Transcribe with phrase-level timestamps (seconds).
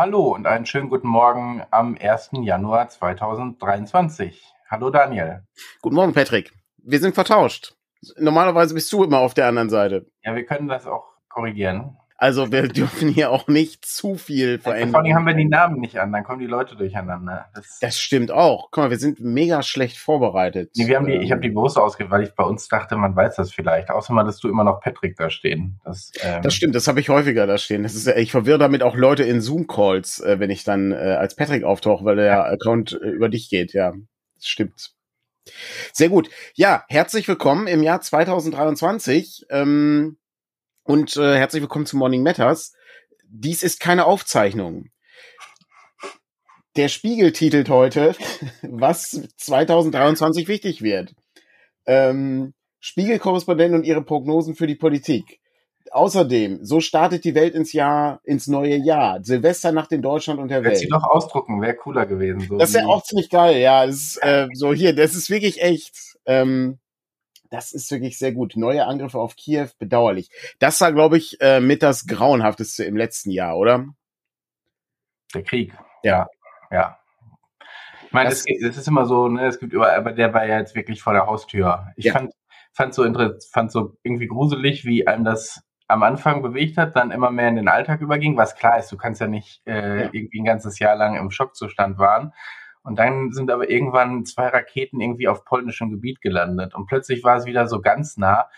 [0.00, 2.30] Hallo und einen schönen guten Morgen am 1.
[2.40, 4.42] Januar 2023.
[4.70, 5.42] Hallo Daniel.
[5.82, 6.54] Guten Morgen, Patrick.
[6.78, 7.74] Wir sind vertauscht.
[8.16, 10.06] Normalerweise bist du immer auf der anderen Seite.
[10.22, 11.98] Ja, wir können das auch korrigieren.
[12.20, 14.90] Also wir dürfen hier auch nicht zu viel verändern.
[14.90, 17.46] Vor allem haben wir die Namen nicht an, dann kommen die Leute durcheinander.
[17.54, 18.68] Das, das stimmt auch.
[18.70, 20.70] Guck mal, wir sind mega schlecht vorbereitet.
[20.76, 23.16] Nee, wir haben die, ich habe die bewusst ausgewählt, weil ich bei uns dachte, man
[23.16, 23.90] weiß das vielleicht.
[23.90, 25.80] Außer mal, dass du immer noch Patrick da stehen.
[25.82, 27.84] Das, ähm, das stimmt, das habe ich häufiger da stehen.
[27.84, 31.34] Das ist, ich verwirre damit auch Leute in Zoom-Calls, äh, wenn ich dann äh, als
[31.36, 32.44] Patrick auftauche, weil der ja.
[32.44, 33.72] Account äh, über dich geht.
[33.72, 33.94] Ja,
[34.34, 34.90] das stimmt.
[35.94, 36.28] Sehr gut.
[36.54, 39.46] Ja, herzlich willkommen im Jahr 2023.
[39.48, 40.18] Ähm,
[40.90, 42.72] und äh, herzlich willkommen zu Morning Matters.
[43.28, 44.86] Dies ist keine Aufzeichnung.
[46.74, 48.16] Der Spiegel titelt heute,
[48.62, 51.14] was 2023 wichtig wird.
[51.86, 55.38] Ähm, Spiegelkorrespondenten und ihre Prognosen für die Politik.
[55.92, 59.22] Außerdem, so startet die Welt ins Jahr, ins neue Jahr.
[59.22, 60.78] Silvester nach in Deutschland und der Welt.
[60.78, 62.40] sie doch ausdrucken, wäre cooler gewesen.
[62.48, 63.86] So das wäre auch ziemlich geil, ja.
[63.86, 66.18] Das ist, äh, so hier, das ist wirklich echt.
[66.26, 66.80] Ähm,
[67.50, 68.56] das ist wirklich sehr gut.
[68.56, 70.30] Neue Angriffe auf Kiew, bedauerlich.
[70.58, 73.86] Das war, glaube ich, äh, mit das Grauenhafteste im letzten Jahr, oder?
[75.34, 75.76] Der Krieg.
[76.02, 76.28] Ja,
[76.70, 76.98] ja.
[78.06, 80.58] Ich meine, es, es, ist immer so, ne, es gibt überall, aber der war ja
[80.58, 81.92] jetzt wirklich vor der Haustür.
[81.96, 82.12] Ich ja.
[82.12, 82.32] fand,
[82.72, 83.04] fand so
[83.52, 87.56] fand so irgendwie gruselig, wie einem das am Anfang bewegt hat, dann immer mehr in
[87.56, 90.10] den Alltag überging, was klar ist, du kannst ja nicht äh, ja.
[90.12, 92.32] irgendwie ein ganzes Jahr lang im Schockzustand waren.
[92.82, 96.74] Und dann sind aber irgendwann zwei Raketen irgendwie auf polnischem Gebiet gelandet.
[96.74, 98.48] Und plötzlich war es wieder so ganz nah.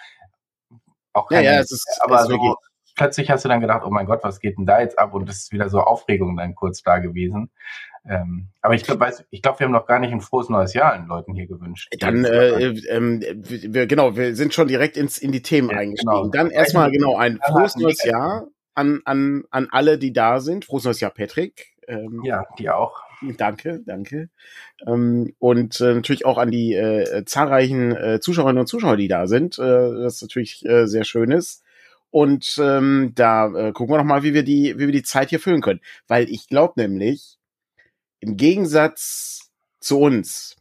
[1.13, 2.57] Auch keine, ja, ja, es ist, aber es ist so,
[2.95, 5.15] plötzlich hast du dann gedacht, oh mein Gott, was geht denn da jetzt ab?
[5.15, 7.51] Und es ist wieder so Aufregung dann kurz da gewesen.
[8.09, 10.97] Ähm, aber ich glaube, ich glaube, wir haben noch gar nicht ein frohes neues Jahr
[10.97, 11.93] den Leuten hier gewünscht.
[12.01, 16.13] Dann, äh, ähm, wir, genau, wir sind schon direkt ins, in die Themen ja, eingestiegen.
[16.13, 16.29] Genau.
[16.29, 20.65] Dann erstmal, genau, ein frohes neues Jahr an, an, an alle, die da sind.
[20.65, 21.77] Frohes neues Jahr, Patrick.
[21.87, 23.03] Ähm, ja, dir auch.
[23.37, 24.31] Danke, danke.
[24.87, 29.27] Ähm, und äh, natürlich auch an die äh, zahlreichen äh, Zuschauerinnen und Zuschauer, die da
[29.27, 29.63] sind, äh,
[30.03, 31.63] das natürlich äh, sehr schön ist.
[32.11, 35.31] Und ähm, da äh, gucken wir noch mal, wie wir die, wie wir die Zeit
[35.31, 37.39] hier füllen können, weil ich glaube nämlich,
[38.21, 39.51] im Gegensatz
[39.81, 40.57] zu uns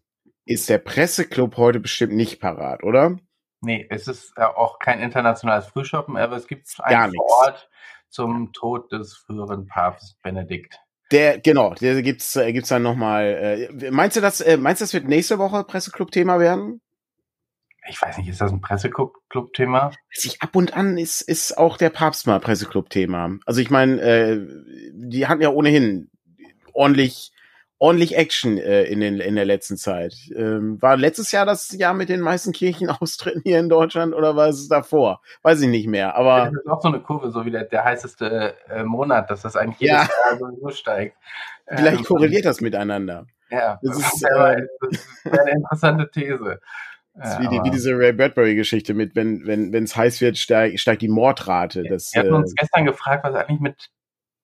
[0.45, 3.17] ist der Presseclub heute bestimmt nicht parat, oder?
[3.61, 7.69] Nee, es ist äh, auch kein internationales Frühshoppen, aber es gibt einen Ort
[8.09, 10.79] zum Tod des früheren Papstes Benedikt.
[11.11, 13.69] Der, genau, der gibt's, äh, gibt's dann nochmal.
[13.71, 16.81] Äh, meinst du das, äh, meinst du, das wird nächste Woche Presseclub-Thema werden?
[17.89, 19.91] Ich weiß nicht, ist das ein Presseclub-Thema?
[20.39, 23.37] Ab und an ist, ist auch der Papst mal Presseclub-Thema.
[23.45, 24.47] Also ich meine, äh,
[24.93, 26.09] die hatten ja ohnehin
[26.73, 27.33] ordentlich
[27.81, 30.13] ordentlich Action äh, in, den, in der letzten Zeit.
[30.35, 34.49] Ähm, war letztes Jahr das Jahr mit den meisten Kirchenaustritten hier in Deutschland oder war
[34.49, 35.19] es davor?
[35.41, 36.15] Weiß ich nicht mehr.
[36.15, 39.41] Aber das ist auch so eine Kurve, so wie der, der heißeste äh, Monat, dass
[39.41, 40.37] das eigentlich jedes ja.
[40.37, 41.17] Jahr so steigt.
[41.67, 43.25] Vielleicht ähm, korreliert das miteinander.
[43.49, 46.59] Ja, das, das ist, äh, das ist eine interessante These.
[47.13, 50.37] Das ist wie, die, wie diese Ray Bradbury-Geschichte mit, wenn wenn wenn es heiß wird,
[50.37, 51.83] steigt, steigt die Mordrate.
[51.83, 53.89] Das, Wir hatten uns äh, gestern gefragt, was eigentlich mit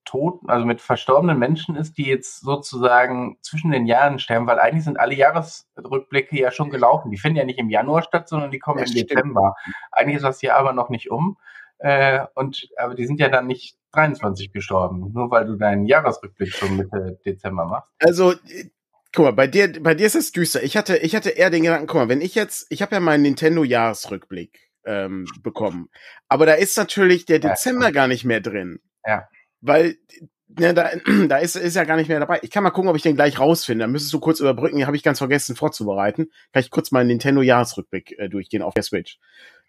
[0.07, 4.85] Toten, also mit verstorbenen Menschen ist, die jetzt sozusagen zwischen den Jahren sterben, weil eigentlich
[4.85, 7.12] sind alle Jahresrückblicke ja schon gelaufen.
[7.12, 9.12] Die finden ja nicht im Januar statt, sondern die kommen das im stimmt.
[9.12, 9.56] Dezember.
[9.91, 11.38] Eigentlich ist das Jahr aber noch nicht um.
[11.79, 16.53] Äh, und aber die sind ja dann nicht 23 gestorben, nur weil du deinen Jahresrückblick
[16.53, 17.91] schon Mitte Dezember machst.
[18.00, 18.34] Also
[19.13, 20.63] Guck mal, bei dir, bei dir ist es düster.
[20.63, 23.00] Ich hatte, ich hatte eher den Gedanken, guck mal, wenn ich jetzt, ich habe ja
[23.00, 25.90] meinen Nintendo-Jahresrückblick ähm, bekommen,
[26.28, 27.91] aber da ist natürlich der Dezember ja.
[27.91, 28.79] gar nicht mehr drin.
[29.06, 29.28] Ja
[29.62, 29.97] weil
[30.59, 30.91] ja, da,
[31.28, 32.40] da ist, ist ja gar nicht mehr dabei.
[32.41, 33.84] Ich kann mal gucken, ob ich den gleich rausfinde.
[33.84, 34.78] Da müsstest du kurz überbrücken.
[34.78, 36.29] Den habe ich ganz vergessen vorzubereiten.
[36.53, 39.20] Kann ich kurz meinen Nintendo-Jahresrückblick äh, durchgehen auf der Switch.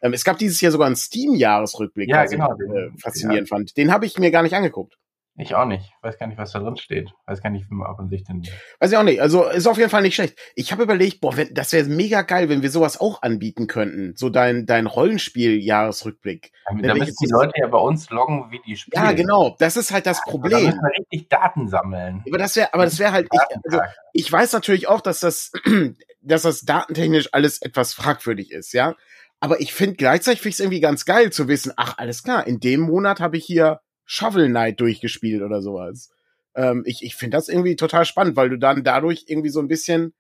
[0.00, 3.56] Ähm, es gab dieses Jahr sogar einen Steam-Jahresrückblick, ja, genau, ich äh, faszinierend ja.
[3.56, 3.76] fand.
[3.76, 4.96] Den habe ich mir gar nicht angeguckt.
[5.40, 5.92] Ich auch nicht.
[6.02, 7.12] Weiß gar nicht, was da drin steht.
[7.26, 8.42] Weiß gar nicht, wie man sich denn.
[8.80, 9.22] Weiß ich auch nicht.
[9.22, 10.36] Also ist auf jeden Fall nicht schlecht.
[10.56, 14.14] Ich habe überlegt, boah, wenn, das wäre mega geil, wenn wir sowas auch anbieten könnten.
[14.16, 16.50] So dein, dein Rollenspiel-Jahresrückblick.
[16.82, 19.00] Da müssen die Leute ja bei uns loggen, wie die spielen.
[19.00, 19.54] Ja, genau.
[19.60, 20.50] Das ist halt das Problem.
[20.50, 22.24] Da müssen wir richtig Daten sammeln.
[22.26, 23.80] Aber das wäre, aber das wäre halt, ich, also,
[24.12, 25.52] ich weiß natürlich auch, dass das,
[26.20, 28.96] dass das datentechnisch alles etwas fragwürdig ist, ja.
[29.38, 32.44] Aber ich finde gleichzeitig finde ich es irgendwie ganz geil zu wissen, ach, alles klar,
[32.44, 33.80] in dem Monat habe ich hier
[34.10, 36.10] Shovel Knight durchgespielt oder sowas.
[36.54, 39.68] Ähm, ich ich finde das irgendwie total spannend, weil du dann dadurch irgendwie so ein
[39.68, 40.14] bisschen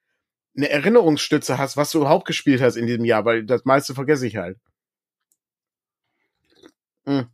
[0.54, 4.26] eine Erinnerungsstütze hast, was du überhaupt gespielt hast in diesem Jahr, weil das meiste vergesse
[4.26, 4.58] ich halt.
[7.06, 7.28] Hm.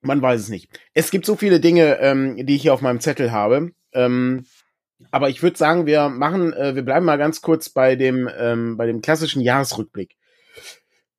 [0.00, 0.68] Man weiß es nicht.
[0.92, 3.72] Es gibt so viele Dinge, ähm, die ich hier auf meinem Zettel habe.
[3.92, 4.46] Ähm,
[5.10, 8.76] aber ich würde sagen, wir machen, äh, wir bleiben mal ganz kurz bei dem, ähm,
[8.76, 10.16] bei dem klassischen Jahresrückblick.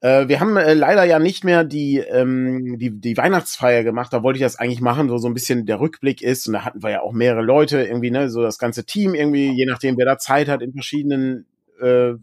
[0.05, 4.13] Äh, wir haben äh, leider ja nicht mehr die, ähm, die, die Weihnachtsfeier gemacht.
[4.13, 6.45] Da wollte ich das eigentlich machen, wo so ein bisschen der Rückblick ist.
[6.45, 9.51] Und da hatten wir ja auch mehrere Leute irgendwie, ne, so das ganze Team irgendwie,
[9.51, 11.47] je nachdem, wer da Zeit hat, in verschiedenen
[11.81, 12.13] äh,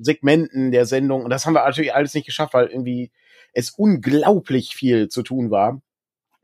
[0.00, 1.22] Segmenten der Sendung.
[1.22, 3.10] Und das haben wir natürlich alles nicht geschafft, weil irgendwie
[3.52, 5.82] es unglaublich viel zu tun war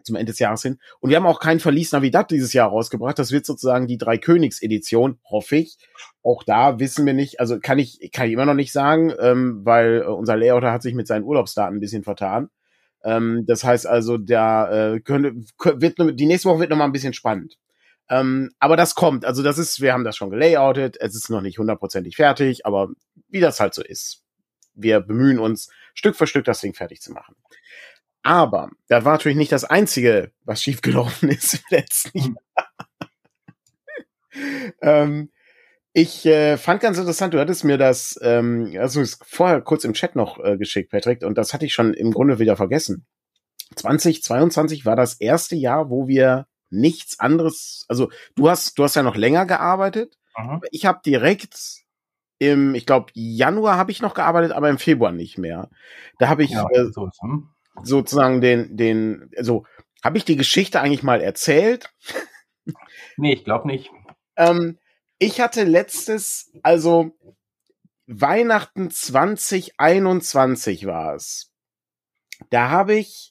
[0.04, 0.78] zum Ende des Jahres hin.
[1.00, 3.18] Und wir haben auch kein Verlies Navidad dieses Jahr rausgebracht.
[3.18, 5.78] Das wird sozusagen die drei Königs Edition, hoffe ich.
[6.22, 9.60] Auch da wissen wir nicht, also kann ich, kann ich immer noch nicht sagen, ähm,
[9.64, 12.48] weil äh, unser Layouter hat sich mit seinen Urlaubsdaten ein bisschen vertan.
[13.02, 16.92] Ähm, das heißt also, da äh, könnte, wird, die nächste Woche wird noch mal ein
[16.92, 17.56] bisschen spannend.
[18.08, 21.40] Ähm, aber das kommt, also das ist, wir haben das schon gelayoutet, es ist noch
[21.40, 22.90] nicht hundertprozentig fertig, aber
[23.28, 24.22] wie das halt so ist.
[24.74, 27.36] Wir bemühen uns, Stück für Stück das Ding fertig zu machen.
[28.24, 32.68] Aber das war natürlich nicht das Einzige, was schiefgelaufen ist im letzten Jahr.
[34.82, 35.30] ähm,
[35.92, 40.16] ich äh, fand ganz interessant, du hattest mir das, ähm, also vorher kurz im Chat
[40.16, 43.06] noch äh, geschickt, Patrick, und das hatte ich schon im Grunde wieder vergessen.
[43.76, 49.02] 2022 war das erste Jahr, wo wir nichts anderes, also du hast, du hast ja
[49.02, 50.16] noch länger gearbeitet.
[50.36, 50.62] Mhm.
[50.72, 51.84] Ich habe direkt
[52.38, 55.70] im, ich glaube, Januar habe ich noch gearbeitet, aber im Februar nicht mehr.
[56.18, 57.53] Da habe ich ja, äh, so, hm?
[57.82, 59.66] Sozusagen den, den, also
[60.02, 61.92] habe ich die Geschichte eigentlich mal erzählt?
[63.16, 63.90] Nee, ich glaube nicht.
[64.36, 64.78] Ähm,
[65.18, 67.16] ich hatte letztes, also
[68.06, 71.52] Weihnachten 2021 war es.
[72.50, 73.30] Da habe ich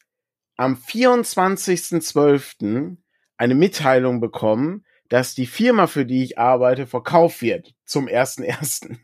[0.55, 2.95] am 24.12.
[3.37, 8.97] eine Mitteilung bekommen, dass die Firma, für die ich arbeite, verkauft wird zum 1.1.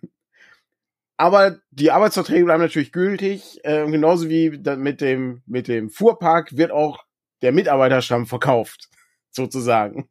[1.20, 3.60] Aber die Arbeitsverträge bleiben natürlich gültig.
[3.64, 7.04] Äh, genauso wie mit dem, mit dem Fuhrpark wird auch
[7.42, 8.88] der Mitarbeiterstamm verkauft,
[9.30, 10.08] sozusagen.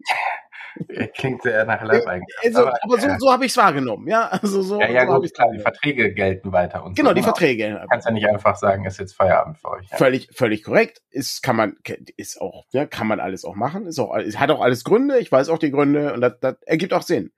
[1.17, 2.45] Klingt sehr nach Leibeigenschaften.
[2.45, 4.29] Also, aber, aber so, so habe ich es wahrgenommen, ja.
[4.29, 6.85] Also so, ja, ja, so gut, klar, die Verträge gelten weiter.
[6.85, 7.15] Und genau, so.
[7.15, 7.81] die Verträge.
[7.81, 9.89] Du kannst ja nicht einfach sagen, ist jetzt Feierabend für euch.
[9.91, 9.97] Ja.
[9.97, 11.01] Völlig, völlig korrekt.
[11.09, 11.79] Ist, kann man,
[12.19, 13.87] ist auch, ja, kann man alles auch machen.
[13.87, 15.19] Ist auch, hat auch alles Gründe.
[15.21, 17.33] Ich weiß auch die Gründe und das, das ergibt auch Sinn.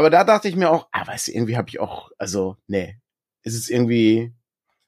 [0.00, 2.96] Aber da dachte ich mir auch, ah, weißt du, irgendwie habe ich auch, also, nee,
[3.42, 4.32] ist es irgendwie.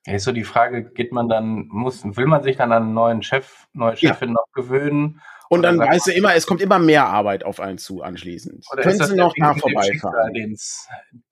[0.07, 2.95] Ja, ist so die Frage, geht man dann, muss, will man sich dann an einen
[2.95, 4.33] neuen Chef, neue Chefin ja.
[4.37, 5.21] noch gewöhnen?
[5.51, 8.65] Und dann weißt du immer, es kommt immer mehr Arbeit auf einen zu anschließend.
[8.73, 10.57] Oder Können Sie noch da vorbeifahren?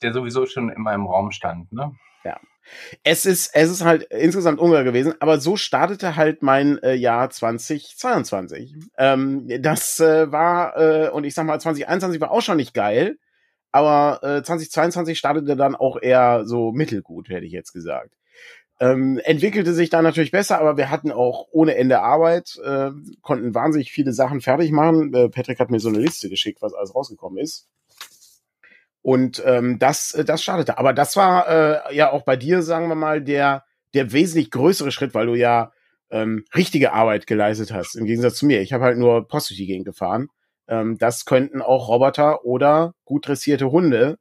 [0.02, 1.92] Der sowieso schon immer im Raum stand, ne?
[2.22, 2.38] Ja.
[3.02, 7.30] Es ist, es ist halt insgesamt ungeil gewesen, aber so startete halt mein äh, Jahr
[7.30, 8.76] 2022.
[8.98, 13.16] Ähm, das äh, war, äh, und ich sag mal, 2021 war auch schon nicht geil,
[13.72, 18.14] aber äh, 2022 startete dann auch eher so mittelgut, hätte ich jetzt gesagt.
[18.80, 22.90] Ähm, entwickelte sich dann natürlich besser, aber wir hatten auch ohne Ende Arbeit, äh,
[23.20, 25.12] konnten wahnsinnig viele Sachen fertig machen.
[25.12, 27.68] Äh, Patrick hat mir so eine Liste geschickt, was alles rausgekommen ist.
[29.02, 30.78] Und ähm, das, äh, das startete.
[30.78, 31.48] Aber das war
[31.90, 35.34] äh, ja auch bei dir, sagen wir mal, der, der wesentlich größere Schritt, weil du
[35.34, 35.72] ja
[36.10, 38.62] ähm, richtige Arbeit geleistet hast, im Gegensatz zu mir.
[38.62, 40.28] Ich habe halt nur Post durch die Gegend gefahren.
[40.70, 44.18] Ähm, das könnten auch Roboter oder gut dressierte Hunde,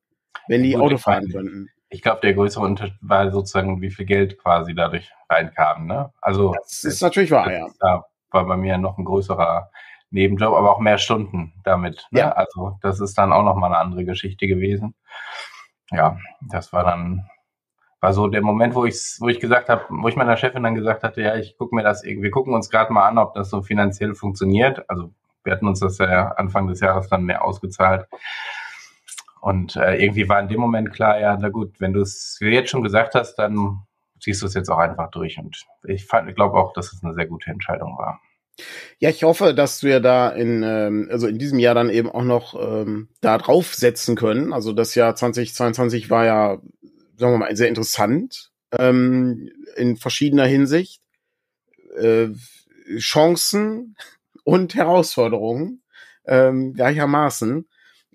[0.48, 1.70] wenn die gut, Auto fahren ich könnten.
[1.90, 5.88] Ich glaube, der größere Unterschied war sozusagen, wie viel Geld quasi dadurch reinkam.
[5.88, 6.12] Ne?
[6.22, 7.68] Also das ist natürlich wahr, ja.
[7.80, 9.70] Da war bei mir noch ein größerer
[10.12, 12.08] Nebenjob, aber auch mehr Stunden damit.
[12.12, 12.22] Ne?
[12.22, 12.32] Ja.
[12.32, 14.96] Also das ist dann auch noch mal eine andere Geschichte gewesen.
[15.92, 17.30] Ja, das war dann
[18.02, 20.76] war so der Moment, wo ich wo ich gesagt habe, wo ich meiner Chefin dann
[20.76, 23.34] gesagt hatte, ja, ich gucke mir das irgendwie, wir gucken uns gerade mal an, ob
[23.34, 24.90] das so finanziell funktioniert.
[24.90, 25.12] Also
[25.44, 28.08] wir hatten uns das ja Anfang des Jahres dann mehr ausgezahlt.
[29.42, 32.70] Und äh, irgendwie war in dem Moment klar, ja, na gut, wenn du es jetzt
[32.70, 33.80] schon gesagt hast, dann
[34.20, 35.38] ziehst du es jetzt auch einfach durch.
[35.38, 38.20] Und ich glaube auch, dass es eine sehr gute Entscheidung war.
[39.00, 42.24] Ja, ich hoffe, dass wir da in, ähm, also in diesem Jahr dann eben auch
[42.24, 44.52] noch ähm, da draufsetzen können.
[44.52, 46.58] Also das Jahr 2022 war ja,
[47.16, 51.02] sagen wir mal, sehr interessant ähm, in verschiedener Hinsicht.
[51.98, 52.30] Äh,
[52.98, 53.96] Chancen,
[54.44, 55.82] und Herausforderungen
[56.26, 57.68] ähm, gleichermaßen.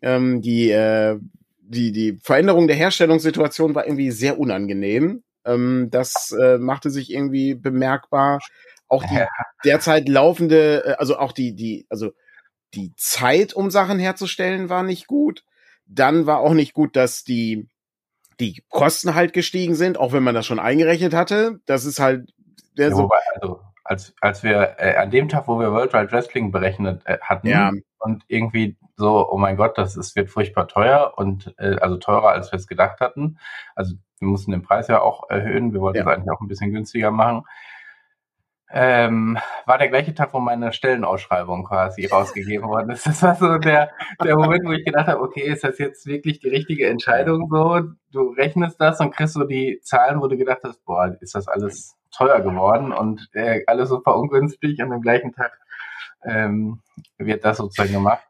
[0.03, 1.19] Ähm, die, äh,
[1.61, 5.23] die, die Veränderung der Herstellungssituation war irgendwie sehr unangenehm.
[5.45, 8.41] Ähm, das äh, machte sich irgendwie bemerkbar.
[8.89, 9.25] Auch die
[9.65, 12.13] derzeit laufende, äh, also auch die, die, also
[12.75, 15.45] die Zeit, um Sachen herzustellen, war nicht gut.
[15.87, 17.69] Dann war auch nicht gut, dass die,
[18.41, 21.61] die Kosten halt gestiegen sind, auch wenn man das schon eingerechnet hatte.
[21.67, 22.33] Das ist halt.
[22.77, 26.11] Der ja, wobei, also als, als wir äh, an dem Tag, wo wir World Wide
[26.11, 27.71] Wrestling berechnet äh, hatten ja.
[27.99, 32.31] und irgendwie so, oh mein Gott, das ist, wird furchtbar teuer und äh, also teurer,
[32.31, 33.39] als wir es gedacht hatten.
[33.75, 35.73] Also wir mussten den Preis ja auch erhöhen.
[35.73, 36.05] Wir wollten ja.
[36.05, 37.43] es eigentlich auch ein bisschen günstiger machen.
[38.71, 43.07] Ähm, war der gleiche Tag, wo meine Stellenausschreibung quasi rausgegeben worden ist.
[43.07, 43.91] Das war so der,
[44.23, 47.81] der Moment, wo ich gedacht habe, okay, ist das jetzt wirklich die richtige Entscheidung so?
[48.11, 51.47] du rechnest das und kriegst so die Zahlen, wo du gedacht hast, boah, ist das
[51.49, 55.59] alles teuer geworden und äh, alles super ungünstig und am gleichen Tag
[56.25, 56.81] ähm,
[57.19, 58.25] wird das sozusagen gemacht.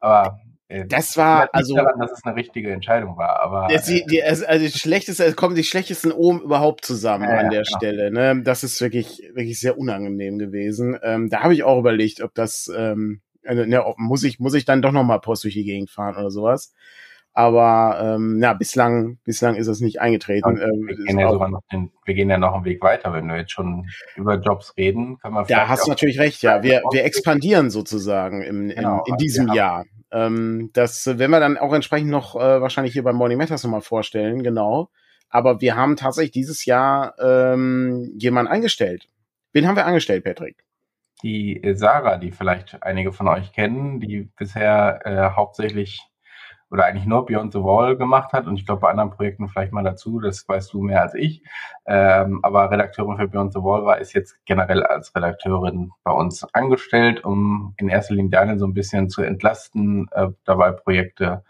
[0.00, 4.04] Aber äh, das war also daran, dass es eine richtige Entscheidung war, aber jetzt die,
[4.06, 7.76] die, also die schlechteste, es kommen die schlechtesten Ohren überhaupt zusammen an der genau.
[7.76, 8.10] Stelle.
[8.10, 8.42] Ne?
[8.42, 10.98] Das ist wirklich wirklich sehr unangenehm gewesen.
[11.02, 14.82] Ähm, da habe ich auch überlegt, ob das ähm, ne, muss ich muss ich dann
[14.82, 16.72] doch noch mal Post durch die Gegend fahren oder sowas.
[17.36, 20.56] Aber ähm, ja, bislang, bislang ist es nicht eingetreten.
[20.56, 23.26] Ja, wir, gehen ja sogar noch den, wir gehen ja noch einen Weg weiter, wenn
[23.26, 25.18] wir jetzt schon über Jobs reden.
[25.18, 26.62] Kann man da hast du natürlich recht, ja.
[26.62, 29.84] Wir, wir expandieren sozusagen im, genau, in, in diesem Jahr.
[30.12, 33.80] Ähm, das werden wir dann auch entsprechend noch äh, wahrscheinlich hier beim Morning Matters nochmal
[33.80, 34.90] vorstellen, genau.
[35.28, 39.08] Aber wir haben tatsächlich dieses Jahr ähm, jemanden eingestellt.
[39.52, 40.62] Wen haben wir angestellt, Patrick?
[41.24, 46.00] Die Sarah, die vielleicht einige von euch kennen, die bisher äh, hauptsächlich
[46.74, 49.72] oder eigentlich nur Beyond the Wall gemacht hat und ich glaube bei anderen Projekten vielleicht
[49.72, 51.44] mal dazu, das weißt du mehr als ich.
[51.86, 56.42] Ähm, aber Redakteurin für Beyond the Wall war, ist jetzt generell als Redakteurin bei uns
[56.52, 61.44] angestellt, um in erster Linie Daniel so ein bisschen zu entlasten, äh, dabei Projekte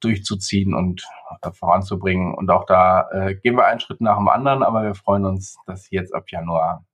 [0.00, 1.06] durchzuziehen und
[1.42, 2.32] äh, voranzubringen.
[2.32, 5.58] Und auch da äh, gehen wir einen Schritt nach dem anderen, aber wir freuen uns,
[5.66, 6.86] dass sie jetzt ab Januar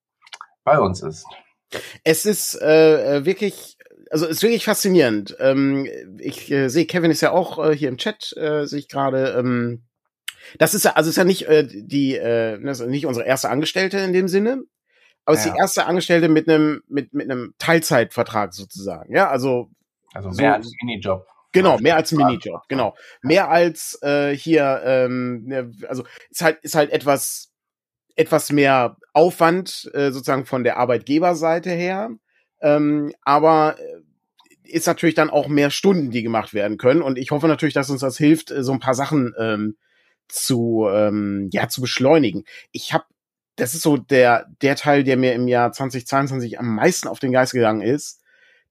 [0.64, 1.24] bei uns ist.
[2.02, 3.78] Es ist äh, äh wirklich
[4.10, 5.36] also ist wirklich faszinierend.
[5.40, 5.88] Ähm,
[6.18, 9.36] ich äh, sehe, Kevin ist ja auch äh, hier im Chat, äh, sehe ich gerade.
[9.38, 9.84] Ähm,
[10.58, 13.48] das ist ja, also ist ja nicht äh, die, äh, das ist nicht unsere erste
[13.48, 14.64] Angestellte in dem Sinne,
[15.24, 15.50] aber es ja.
[15.50, 19.14] ist die erste Angestellte mit einem mit mit einem Teilzeitvertrag sozusagen.
[19.14, 19.70] Ja, also
[20.12, 21.26] also mehr so, als Minijob.
[21.52, 22.94] Genau, mehr als Minijob, genau.
[23.22, 27.52] Mehr als äh, hier, ähm, ne, also ist halt, ist halt etwas,
[28.14, 32.10] etwas mehr Aufwand äh, sozusagen von der Arbeitgeberseite her.
[32.60, 34.00] Ähm, aber äh,
[34.70, 37.02] ist natürlich dann auch mehr Stunden, die gemacht werden können.
[37.02, 39.76] Und ich hoffe natürlich, dass uns das hilft, äh, so ein paar Sachen ähm,
[40.28, 42.44] zu ähm, ja zu beschleunigen.
[42.72, 43.04] Ich habe,
[43.56, 47.32] das ist so der der Teil, der mir im Jahr 2022 am meisten auf den
[47.32, 48.22] Geist gegangen ist,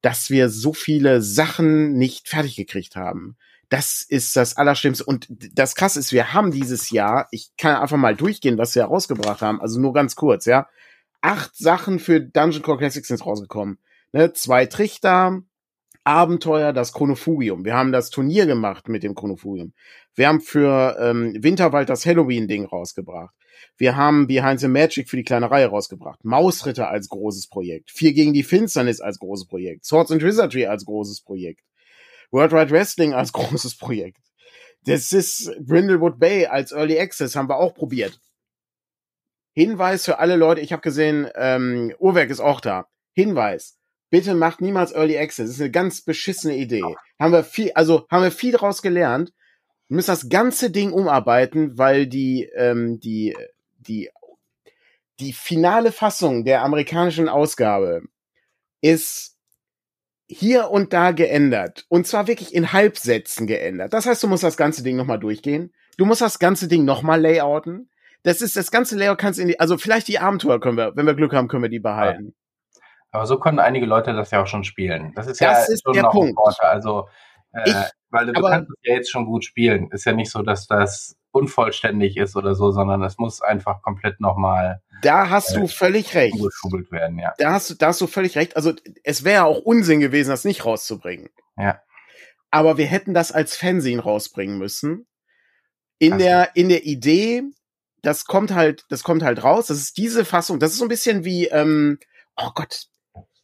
[0.01, 3.35] dass wir so viele Sachen nicht fertig gekriegt haben.
[3.67, 5.03] Das ist das Allerschlimmste.
[5.03, 8.85] Und das Krasse ist, wir haben dieses Jahr, ich kann einfach mal durchgehen, was wir
[8.85, 10.67] rausgebracht haben, also nur ganz kurz, ja
[11.21, 13.77] acht Sachen für Dungeon Core Classics sind rausgekommen.
[14.11, 15.43] Ne, zwei Trichter,
[16.03, 17.65] Abenteuer, das Chronofugium.
[17.65, 19.73] Wir haben das Turnier gemacht mit dem Chronofugium.
[20.15, 23.35] Wir haben für ähm, Winterwald das Halloween-Ding rausgebracht.
[23.77, 26.23] Wir haben Behind the Magic für die kleine Reihe rausgebracht.
[26.23, 27.91] Mausritter als großes Projekt.
[27.91, 29.85] Vier gegen die Finsternis als großes Projekt.
[29.85, 31.61] Swords and Wizardry als großes Projekt.
[32.31, 34.21] World Wide Wrestling als großes Projekt.
[34.85, 38.19] Das ist Brindlewood Bay als Early Access haben wir auch probiert.
[39.59, 42.87] Hinweis für alle Leute, ich habe gesehen, ähm, Uhrwerk ist auch da.
[43.11, 43.77] Hinweis.
[44.09, 45.47] Bitte macht niemals Early Access.
[45.47, 46.95] Das ist eine ganz beschissene Idee.
[47.19, 49.33] Haben wir viel, also haben wir viel daraus gelernt.
[49.89, 53.35] Wir müssen das ganze Ding umarbeiten, weil die, ähm, die,
[53.79, 54.09] die,
[55.19, 58.03] die finale Fassung der amerikanischen Ausgabe
[58.79, 59.35] ist
[60.27, 61.85] hier und da geändert.
[61.89, 63.91] Und zwar wirklich in Halbsätzen geändert.
[63.91, 65.73] Das heißt, du musst das ganze Ding nochmal durchgehen.
[65.97, 67.89] Du musst das ganze Ding nochmal layouten
[68.23, 71.05] das ist das ganze Layout kannst in die, also vielleicht die Abenteuer können wir, wenn
[71.05, 72.35] wir Glück haben, können wir die behalten.
[73.11, 75.13] Aber so können einige Leute das ja auch schon spielen.
[75.15, 76.35] Das ist das ja ist schon der noch Punkt.
[76.35, 76.69] Vorteil.
[76.69, 77.07] Also,
[77.53, 77.75] äh, ich,
[78.11, 79.89] weil du aber, kannst es ja jetzt schon gut spielen.
[79.91, 84.19] Ist ja nicht so, dass das unvollständig ist oder so, sondern es muss einfach komplett
[84.19, 84.81] nochmal.
[85.01, 86.35] Da hast äh, du völlig recht.
[86.91, 87.33] werden, ja.
[87.37, 88.55] Da hast du, da hast du völlig recht.
[88.55, 88.73] Also
[89.03, 91.29] es wäre auch Unsinn gewesen, das nicht rauszubringen.
[91.57, 91.81] Ja.
[92.51, 95.07] Aber wir hätten das als Fernsehen rausbringen müssen.
[95.99, 96.25] In also.
[96.25, 97.43] der, in der Idee,
[98.01, 99.67] das kommt halt, das kommt halt raus.
[99.67, 100.59] Das ist diese Fassung.
[100.59, 101.99] Das ist so ein bisschen wie, ähm,
[102.35, 102.87] oh Gott,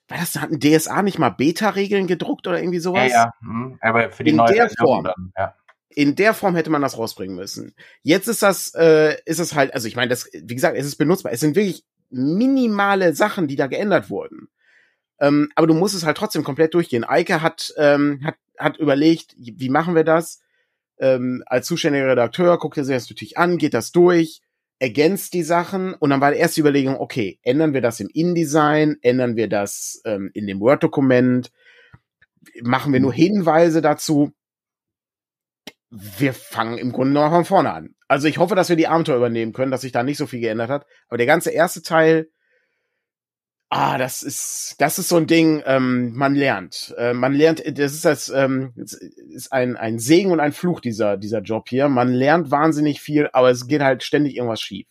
[0.07, 3.11] war das, hat ein DSA nicht mal Beta-Regeln gedruckt oder irgendwie sowas?
[3.11, 3.33] Ja, ja.
[3.41, 3.77] Mhm.
[3.81, 5.05] aber für die in neue der Form.
[5.05, 5.55] Dann, ja.
[5.89, 7.73] In der Form hätte man das rausbringen müssen.
[8.03, 10.97] Jetzt ist das, äh, ist es halt, also ich meine, das, wie gesagt, es ist
[10.97, 11.31] benutzbar.
[11.31, 14.49] Es sind wirklich minimale Sachen, die da geändert wurden.
[15.19, 17.05] Ähm, aber du musst es halt trotzdem komplett durchgehen.
[17.05, 20.41] Eike hat, ähm, hat, hat überlegt, wie machen wir das?
[20.99, 24.41] Ähm, als zuständiger Redakteur guckt er sich das natürlich an, geht das durch,
[24.79, 28.97] ergänzt die Sachen und dann war die erste Überlegung, okay, ändern wir das im InDesign,
[29.01, 31.51] ändern wir das ähm, in dem Word-Dokument,
[32.61, 33.17] machen wir nur mhm.
[33.17, 34.31] Hinweise dazu.
[35.89, 37.95] Wir fangen im Grunde noch von vorne an.
[38.07, 40.41] Also ich hoffe, dass wir die Abenteuer übernehmen können, dass sich da nicht so viel
[40.41, 40.85] geändert hat.
[41.07, 42.29] Aber der ganze erste Teil
[43.69, 46.93] Ah, das ist, das ist so ein Ding, ähm, man lernt.
[46.97, 51.17] Äh, man lernt, das ist das, ähm, ist ein, ein Segen und ein Fluch, dieser,
[51.17, 51.89] dieser Job hier.
[51.89, 54.87] Man lernt wahnsinnig viel, aber es geht halt ständig irgendwas schief.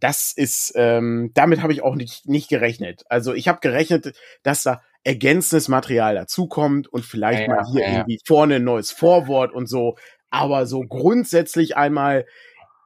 [0.00, 3.02] Das ist, ähm, damit habe ich auch nicht, nicht gerechnet.
[3.08, 7.92] Also ich habe gerechnet, dass da ergänzendes Material dazukommt und vielleicht ja, mal hier ja.
[7.92, 9.96] irgendwie vorne ein neues Vorwort und so.
[10.30, 12.26] Aber so grundsätzlich einmal,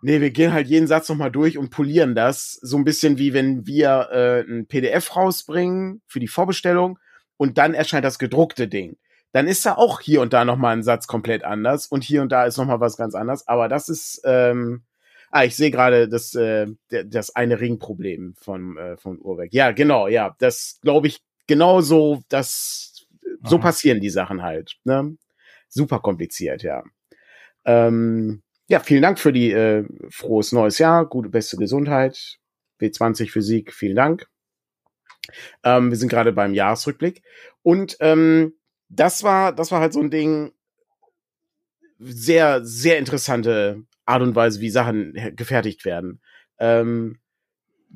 [0.02, 2.52] nee, wir gehen halt jeden Satz nochmal durch und polieren das.
[2.61, 6.99] So ein bisschen wie wenn wir äh, ein PDF rausbringen für die Vorbestellung
[7.37, 8.97] und dann erscheint das gedruckte Ding.
[9.32, 12.30] Dann ist da auch hier und da nochmal ein Satz komplett anders und hier und
[12.30, 13.49] da ist nochmal was ganz anders.
[13.49, 14.82] Aber das ist, ähm,
[15.30, 19.54] ah, ich sehe gerade das, äh, das eine Ringproblem von, äh, von Urwerk.
[19.54, 20.37] Ja, genau, ja.
[20.38, 23.06] Das glaube ich genauso, das,
[23.44, 23.62] so Aha.
[23.62, 24.76] passieren die Sachen halt.
[24.85, 25.16] Ne?
[25.68, 26.85] Super kompliziert, ja.
[27.64, 32.38] Ähm, ja, vielen Dank für die äh, frohes neues Jahr, gute beste Gesundheit,
[32.81, 34.26] W20 Physik, vielen Dank.
[35.62, 37.23] Ähm, wir sind gerade beim Jahresrückblick
[37.62, 38.54] und ähm,
[38.88, 40.52] das war das war halt so ein Ding
[41.99, 46.21] sehr sehr interessante Art und Weise, wie Sachen gefertigt werden.
[46.59, 47.19] Ähm,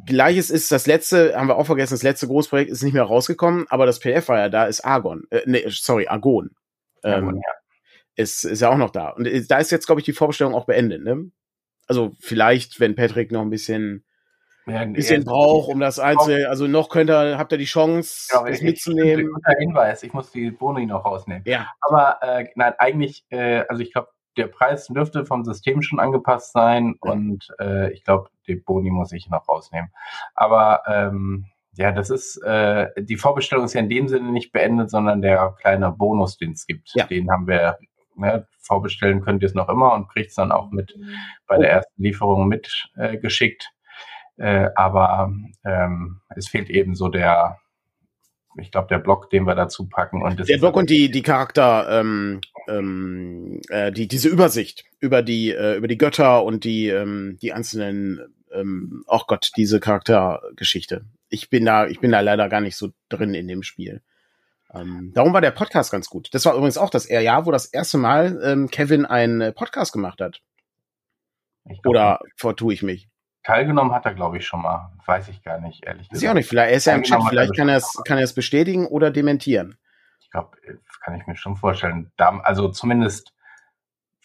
[0.04, 3.66] Gleiches ist das letzte, haben wir auch vergessen, das letzte Großprojekt ist nicht mehr rausgekommen,
[3.70, 5.24] aber das PDF war ja da, ist Argon.
[5.30, 6.50] Äh, nee, sorry, Argon.
[7.02, 7.52] Ähm, Argon ja
[8.16, 9.10] ist, ist ja auch noch da.
[9.10, 11.30] Und da ist jetzt, glaube ich, die Vorbestellung auch beendet, ne?
[11.86, 14.04] Also vielleicht, wenn Patrick noch ein bisschen,
[14.66, 18.28] ja, ein bisschen braucht, um das einzelne, also noch könnt ihr, habt ihr die Chance,
[18.32, 19.30] ja, das mitzunehmen.
[19.32, 21.44] Guter Hinweis, ich muss die Boni noch rausnehmen.
[21.46, 21.68] Ja.
[21.80, 26.52] Aber äh, nein, eigentlich, äh, also ich glaube, der Preis dürfte vom System schon angepasst
[26.52, 27.12] sein ja.
[27.12, 29.90] und äh, ich glaube, die Boni muss ich noch rausnehmen.
[30.34, 34.90] Aber ähm, ja, das ist, äh, die Vorbestellung ist ja in dem Sinne nicht beendet,
[34.90, 37.06] sondern der kleine Bonus, den es gibt, ja.
[37.06, 37.78] den haben wir
[38.16, 40.94] ne, vorbestellen könnt ihr es noch immer und kriegt es dann auch mit
[41.46, 43.70] bei der ersten Lieferung mitgeschickt.
[44.38, 45.32] Äh, äh, aber
[45.64, 47.58] ähm, es fehlt eben so der,
[48.58, 50.22] ich glaube, der Block, den wir dazu packen.
[50.22, 55.52] Und der Block und die, die Charakter, ähm, ähm, äh, die, diese Übersicht über die,
[55.52, 58.20] äh, über die Götter und die, ähm, die einzelnen,
[58.52, 61.06] ähm, oh Gott, diese Charaktergeschichte.
[61.28, 64.02] Ich bin da, ich bin da leider gar nicht so drin in dem Spiel.
[64.74, 66.28] Ähm, darum war der Podcast ganz gut.
[66.32, 69.92] Das war übrigens auch das Jahr, wo das erste Mal ähm, Kevin einen äh, Podcast
[69.92, 70.40] gemacht hat.
[71.64, 73.08] Glaub, Oder vertue ich mich?
[73.42, 74.92] Teilgenommen hat er, glaube ich, schon mal.
[75.04, 76.14] Weiß ich gar nicht, ehrlich gesagt.
[76.14, 76.48] Weiß ich auch nicht.
[76.48, 77.22] Vielleicht er ist ja im Chat.
[77.28, 79.76] Vielleicht kann er es kann er es bestätigen oder dementieren.
[80.20, 82.10] Ich glaube, das kann ich mir schon vorstellen.
[82.16, 83.32] Also zumindest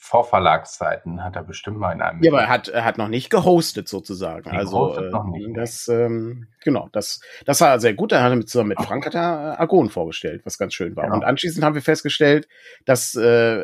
[0.04, 2.24] Vorverlagszeiten hat er bestimmt mal in einem.
[2.24, 4.50] Ja, aber er hat, er hat noch nicht gehostet sozusagen.
[4.50, 5.56] Nee, also äh, noch nicht.
[5.56, 8.12] das, ähm, genau, das, das war sehr gut.
[8.12, 11.04] Er hat mit, zusammen mit Frank hat er äh, Argon vorgestellt, was ganz schön war.
[11.04, 11.18] Genau.
[11.18, 12.48] Und anschließend haben wir festgestellt,
[12.86, 13.22] dass äh,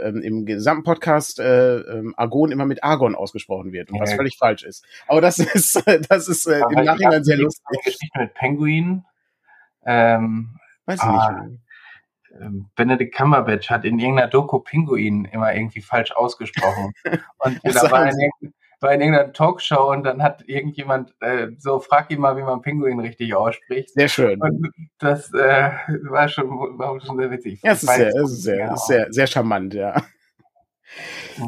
[0.08, 4.38] ähm, im gesamten Podcast äh, ähm, Argon immer mit Argon ausgesprochen wird und was völlig
[4.38, 4.86] falsch ist.
[5.08, 7.66] Aber das ist, das ist äh, im Nachhinein sehr lustig.
[7.84, 9.06] Geschichte mit Penguin.
[9.88, 11.50] Ähm, Weiß ich ah, nicht.
[11.50, 11.60] Ähm,
[12.76, 16.94] Benedict Cumberbatch hat in irgendeiner Doku Pinguin immer irgendwie falsch ausgesprochen.
[17.40, 22.12] Und da war in, war in irgendeiner Talkshow und dann hat irgendjemand äh, so, frag
[22.12, 23.90] ihn mal, wie man Pinguin richtig ausspricht.
[23.90, 24.40] Sehr schön.
[24.40, 25.72] Und das äh,
[26.04, 27.60] war, schon, war schon sehr witzig.
[27.64, 28.76] Ja, es ist, sehr, es ist sehr, genau.
[28.76, 29.96] sehr, sehr charmant, ja.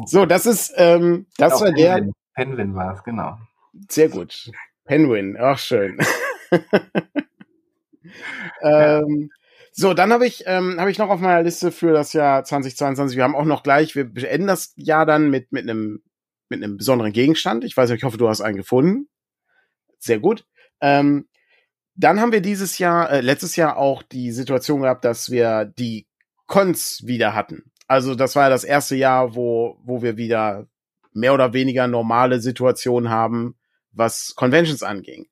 [0.06, 2.04] So, das ist, ähm, das genau, war Penguin.
[2.04, 2.12] der.
[2.34, 3.38] Penguin war es, genau.
[3.88, 4.50] Sehr gut.
[4.84, 5.98] Penguin, auch schön.
[8.62, 9.30] ähm,
[9.72, 13.16] so, dann habe ich, ähm, hab ich noch auf meiner Liste für das Jahr 2022.
[13.16, 16.02] Wir haben auch noch gleich, wir beenden das Jahr dann mit, mit einem
[16.50, 17.64] mit einem besonderen Gegenstand.
[17.64, 19.08] Ich weiß nicht, ich hoffe, du hast einen gefunden.
[19.98, 20.44] Sehr gut.
[20.80, 21.28] Ähm,
[21.94, 26.06] dann haben wir dieses Jahr, äh, letztes Jahr auch die Situation gehabt, dass wir die
[26.46, 27.70] Cons wieder hatten.
[27.86, 30.66] Also das war das erste Jahr, wo, wo wir wieder
[31.12, 33.56] mehr oder weniger normale Situationen haben,
[33.92, 35.26] was Conventions anging.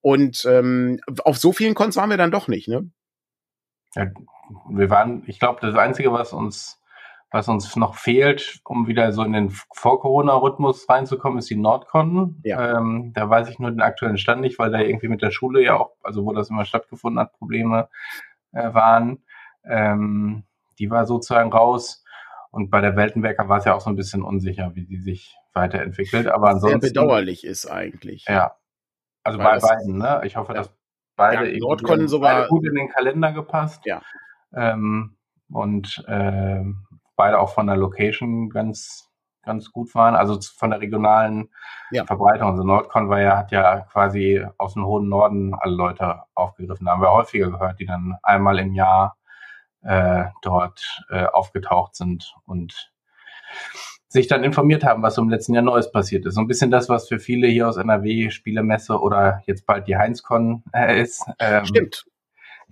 [0.00, 2.90] Und ähm, auf so vielen Cons waren wir dann doch nicht, ne?
[3.94, 4.06] Ja,
[4.68, 6.80] wir waren, ich glaube, das Einzige, was uns,
[7.30, 12.40] was uns noch fehlt, um wieder so in den Vor-Corona-Rhythmus reinzukommen, ist die Nordcon.
[12.44, 12.78] Ja.
[12.78, 15.62] Ähm, da weiß ich nur den aktuellen Stand nicht, weil da irgendwie mit der Schule
[15.62, 17.88] ja auch, also wo das immer stattgefunden hat, Probleme
[18.52, 19.24] äh, waren.
[19.64, 20.44] Ähm,
[20.78, 22.04] die war sozusagen raus.
[22.50, 25.34] Und bei der Weltenwerker war es ja auch so ein bisschen unsicher, wie die sich
[25.54, 26.28] weiterentwickelt.
[26.28, 26.80] Aber ansonsten.
[26.80, 28.26] Sehr bedauerlich ist eigentlich.
[28.28, 28.56] Ja.
[29.24, 30.20] Also bei beiden, ne?
[30.24, 30.58] Ich hoffe, ja.
[30.58, 30.74] dass
[31.30, 33.84] beide, ja, konnten sogar gut in den Kalender gepasst.
[33.84, 34.02] Ja.
[34.54, 35.16] Ähm,
[35.50, 36.62] und äh,
[37.16, 41.50] beide auch von der Location ganz ganz gut waren, also von der regionalen
[41.90, 42.06] ja.
[42.06, 42.50] Verbreitung.
[42.50, 46.86] Also Nordcon war ja, hat ja quasi aus dem hohen Norden alle Leute aufgegriffen.
[46.86, 49.16] Da haben wir häufiger gehört, die dann einmal im Jahr
[49.82, 52.92] äh, dort äh, aufgetaucht sind und
[54.12, 56.34] sich dann informiert haben, was im letzten Jahr Neues passiert ist.
[56.34, 59.96] So ein bisschen das, was für viele hier aus NRW Spielemesse oder jetzt bald die
[59.96, 61.24] Heinzcon äh, ist.
[61.38, 62.04] Ähm, Stimmt.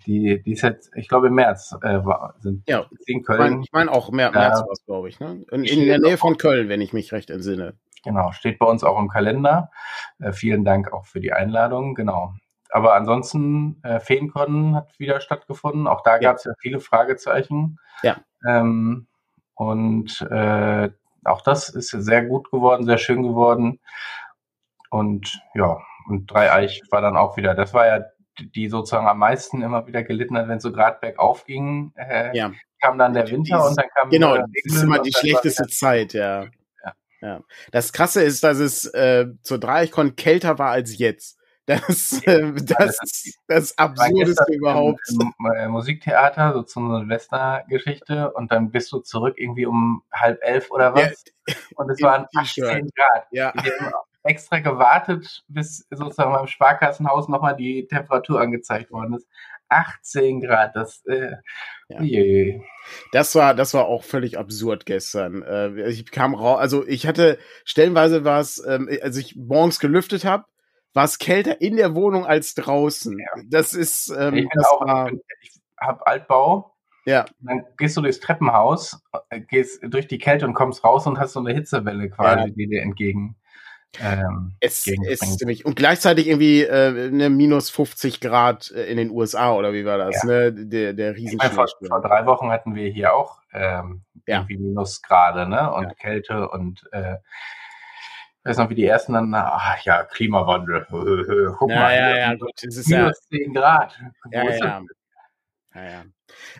[0.07, 3.63] Die, die ist jetzt, ich glaube, im März äh, war, sind ja, in Köln.
[3.63, 5.19] Ich meine mein auch März, März war es, glaube ich.
[5.21, 5.45] Ne?
[5.51, 7.75] In, in der Nähe von Köln, wenn ich mich recht entsinne.
[8.05, 9.71] Genau, steht bei uns auch im Kalender.
[10.19, 11.95] Äh, vielen Dank auch für die Einladung.
[11.95, 12.35] Genau.
[12.71, 15.87] Aber ansonsten, äh, Feencon hat wieder stattgefunden.
[15.87, 16.19] Auch da ja.
[16.19, 17.79] gab es ja viele Fragezeichen.
[18.03, 18.19] Ja.
[18.47, 19.07] Ähm,
[19.55, 20.91] und äh,
[21.25, 23.81] auch das ist sehr gut geworden, sehr schön geworden.
[24.91, 25.79] Und ja,
[26.09, 28.05] und Dreieich war dann auch wieder, das war ja
[28.39, 32.53] die sozusagen am meisten immer wieder gelitten hat, wenn so gerade bergauf ging, äh, ja.
[32.81, 36.13] kam dann der Winter Dies, und dann kam genau, das ist immer die schlechteste Zeit,
[36.15, 36.45] ja.
[36.85, 36.95] ja.
[37.21, 37.41] ja.
[37.71, 41.39] Das Krasse ist, dass es äh, zur Dreieichkon kälter war als jetzt.
[41.71, 45.01] Das, äh, das, das, das Absurdeste überhaupt.
[45.09, 50.03] Im, im, äh, Musiktheater, so zu einer Silvestergeschichte und dann bist du zurück irgendwie um
[50.13, 51.25] halb elf oder was.
[51.47, 53.27] Ja, und es waren 18 Grad.
[53.31, 53.53] Ja.
[53.63, 53.93] Wir haben
[54.25, 59.27] extra gewartet, bis sozusagen beim Sparkassenhaus nochmal die Temperatur angezeigt worden ist.
[59.69, 61.31] 18 Grad, das, äh,
[61.89, 62.03] ja.
[62.03, 62.61] je.
[63.13, 65.43] das war, das war auch völlig absurd gestern.
[65.43, 70.45] Äh, ich kam raus, also ich hatte stellenweise was, ähm, als ich morgens gelüftet habe,
[70.93, 73.19] war es kälter in der Wohnung als draußen.
[73.19, 73.43] Ja.
[73.47, 76.75] Das ist, ähm, ich das auch, war, ich habe Altbau.
[77.07, 77.25] Ja.
[77.41, 81.33] Dann gehst du durchs Treppenhaus, äh, gehst durch die Kälte und kommst raus und hast
[81.33, 82.55] so eine Hitzewelle quasi, ja.
[82.55, 83.37] die dir entgegen.
[83.99, 89.11] Ähm, es ist ziemlich und gleichzeitig irgendwie äh, eine minus 50 Grad äh, in den
[89.11, 90.23] USA oder wie war das?
[90.23, 90.29] Ja.
[90.29, 90.53] Ne?
[90.53, 94.39] Der der riesen vor, vor drei Wochen hatten wir hier auch ähm, ja.
[94.39, 95.73] irgendwie Minusgrade, ne?
[95.73, 95.95] Und ja.
[95.95, 97.17] Kälte und äh,
[98.45, 100.87] weiß noch, wie die ersten dann, ach ja, Klimawandel.
[101.59, 103.99] Guck ja, mal, ja, ja, gut, das ist minus ja, 10 Grad.
[104.31, 104.83] Ja, ja.
[105.75, 106.05] ja, ja.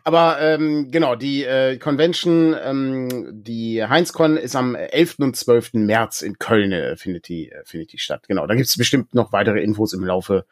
[0.05, 5.17] Aber ähm, genau, die äh, Convention, ähm, die Heinzcon ist am 11.
[5.21, 5.75] und 12.
[5.75, 8.25] März in Köln, äh, findet, die, äh, findet die statt.
[8.29, 10.47] Genau, da gibt's bestimmt noch weitere Infos im Laufe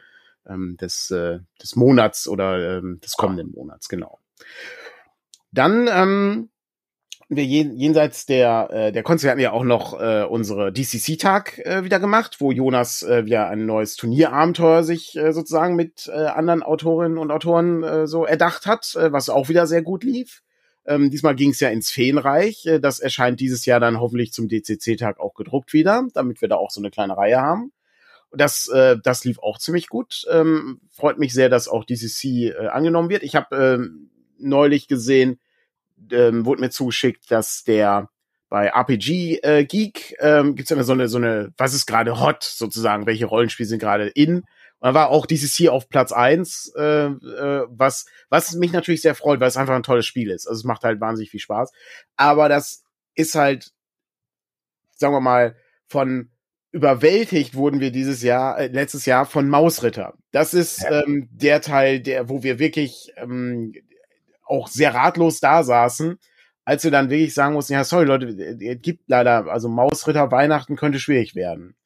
[0.46, 4.18] ähm, des, äh, des Monats oder ähm, des kommenden Monats, genau.
[5.52, 6.50] Dann ähm,
[7.28, 12.00] wir jenseits der, äh, der Konzerte hatten ja auch noch äh, unsere DCC-Tag äh, wieder
[12.00, 17.18] gemacht, wo Jonas äh, wieder ein neues Turnierabenteuer sich äh, sozusagen mit äh, anderen Autorinnen
[17.18, 20.42] und Autoren äh, so erdacht hat, äh, was auch wieder sehr gut lief.
[20.86, 22.64] Ähm, diesmal ging es ja ins Feenreich.
[22.64, 26.56] Äh, das erscheint dieses Jahr dann hoffentlich zum DCC-Tag auch gedruckt wieder, damit wir da
[26.56, 27.72] auch so eine kleine Reihe haben.
[28.32, 30.24] Das, äh, das lief auch ziemlich gut.
[30.30, 33.22] Ähm, freut mich sehr, dass auch DCC äh, angenommen wird.
[33.22, 33.78] Ich habe äh,
[34.38, 35.38] neulich gesehen,
[36.10, 38.08] ähm, wurde mir zugeschickt, dass der
[38.48, 42.20] bei RPG äh, Geek ähm, gibt es immer so eine, so eine, was ist gerade
[42.20, 44.44] hot sozusagen, welche Rollenspiele sind gerade in.
[44.80, 49.02] Und da war auch dieses hier auf Platz eins, äh, äh, was, was mich natürlich
[49.02, 50.46] sehr freut, weil es einfach ein tolles Spiel ist.
[50.46, 51.72] Also es macht halt wahnsinnig viel Spaß.
[52.16, 52.84] Aber das
[53.14, 53.72] ist halt,
[54.96, 55.56] sagen wir mal,
[55.88, 56.30] von
[56.70, 60.14] überwältigt wurden wir dieses Jahr, äh, letztes Jahr von Mausritter.
[60.30, 63.72] Das ist ähm, der Teil, der, wo wir wirklich ähm,
[64.48, 66.18] auch sehr ratlos da saßen,
[66.64, 70.76] als wir dann wirklich sagen mussten, ja, sorry Leute, es gibt leider, also Mausritter Weihnachten
[70.76, 71.76] könnte schwierig werden.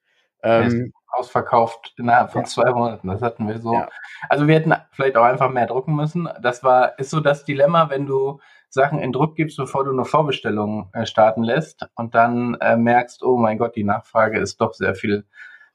[0.43, 2.47] Ähm, ausverkauft innerhalb von ja.
[2.47, 3.07] zwei Monaten.
[3.09, 3.75] Das hatten wir so.
[3.75, 3.89] Ja.
[4.29, 6.29] Also wir hätten vielleicht auch einfach mehr drucken müssen.
[6.41, 10.05] Das war, ist so das Dilemma, wenn du Sachen in Druck gibst, bevor du eine
[10.05, 14.73] Vorbestellung äh, starten lässt und dann äh, merkst, oh mein Gott, die Nachfrage ist doch
[14.73, 15.27] sehr viel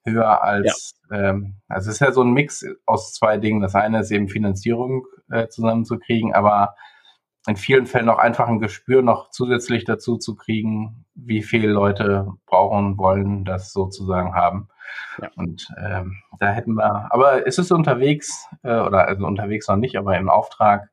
[0.04, 1.30] höher als, ja.
[1.30, 3.62] ähm, also es ist ja so ein Mix aus zwei Dingen.
[3.62, 6.76] Das eine ist eben Finanzierung äh, zusammenzukriegen, aber
[7.48, 12.28] in vielen Fällen auch einfach ein Gespür noch zusätzlich dazu zu kriegen, wie viele Leute
[12.46, 14.68] brauchen, wollen das sozusagen haben.
[15.22, 15.30] Ja.
[15.36, 19.98] Und ähm, da hätten wir, aber es ist unterwegs, äh, oder also unterwegs noch nicht,
[19.98, 20.90] aber im Auftrag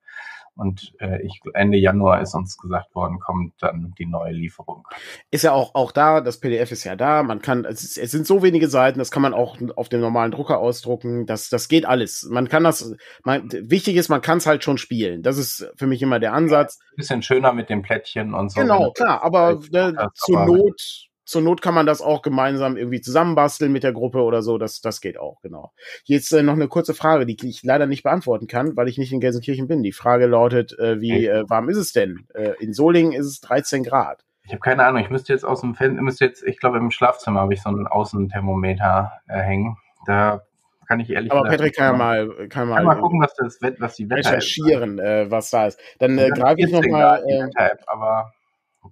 [0.57, 4.87] und äh, ich, Ende Januar ist uns gesagt worden, kommt dann die neue Lieferung.
[5.31, 7.23] Ist ja auch, auch da, das PDF ist ja da.
[7.23, 10.01] Man kann, es, ist, es sind so wenige Seiten, das kann man auch auf dem
[10.01, 11.27] normalen Drucker ausdrucken.
[11.27, 12.29] Das, das geht alles.
[12.31, 15.23] Man kann das, man, wichtig ist, man kann es halt schon spielen.
[15.23, 16.79] Das ist für mich immer der Ansatz.
[16.97, 18.61] Bisschen schöner mit dem Plättchen und so.
[18.61, 23.73] Genau, klar, aber äh, zur Not zur Not kann man das auch gemeinsam irgendwie zusammenbasteln
[23.73, 24.59] mit der Gruppe oder so.
[24.59, 25.73] Das, das geht auch, genau.
[26.05, 29.13] Jetzt äh, noch eine kurze Frage, die ich leider nicht beantworten kann, weil ich nicht
[29.13, 29.83] in Gelsenkirchen bin.
[29.83, 32.27] Die Frage lautet, äh, wie äh, warm ist es denn?
[32.35, 34.25] Äh, in Solingen ist es 13 Grad.
[34.45, 35.03] Ich habe keine Ahnung.
[35.03, 37.71] Ich müsste jetzt aus dem Fenster, müsste jetzt, ich glaube, im Schlafzimmer habe ich so
[37.71, 39.79] einen Außenthermometer äh, hängen.
[40.07, 40.43] Da
[40.87, 43.59] kann ich ehrlich Aber Patrick kann ja mal, kann mal, kann mal gucken, was das
[43.79, 45.05] was die Wetter recherchieren, ist.
[45.05, 45.81] Äh, was da ist.
[45.99, 47.25] Dann äh, greife ich noch mal.
[47.27, 48.33] Äh, aber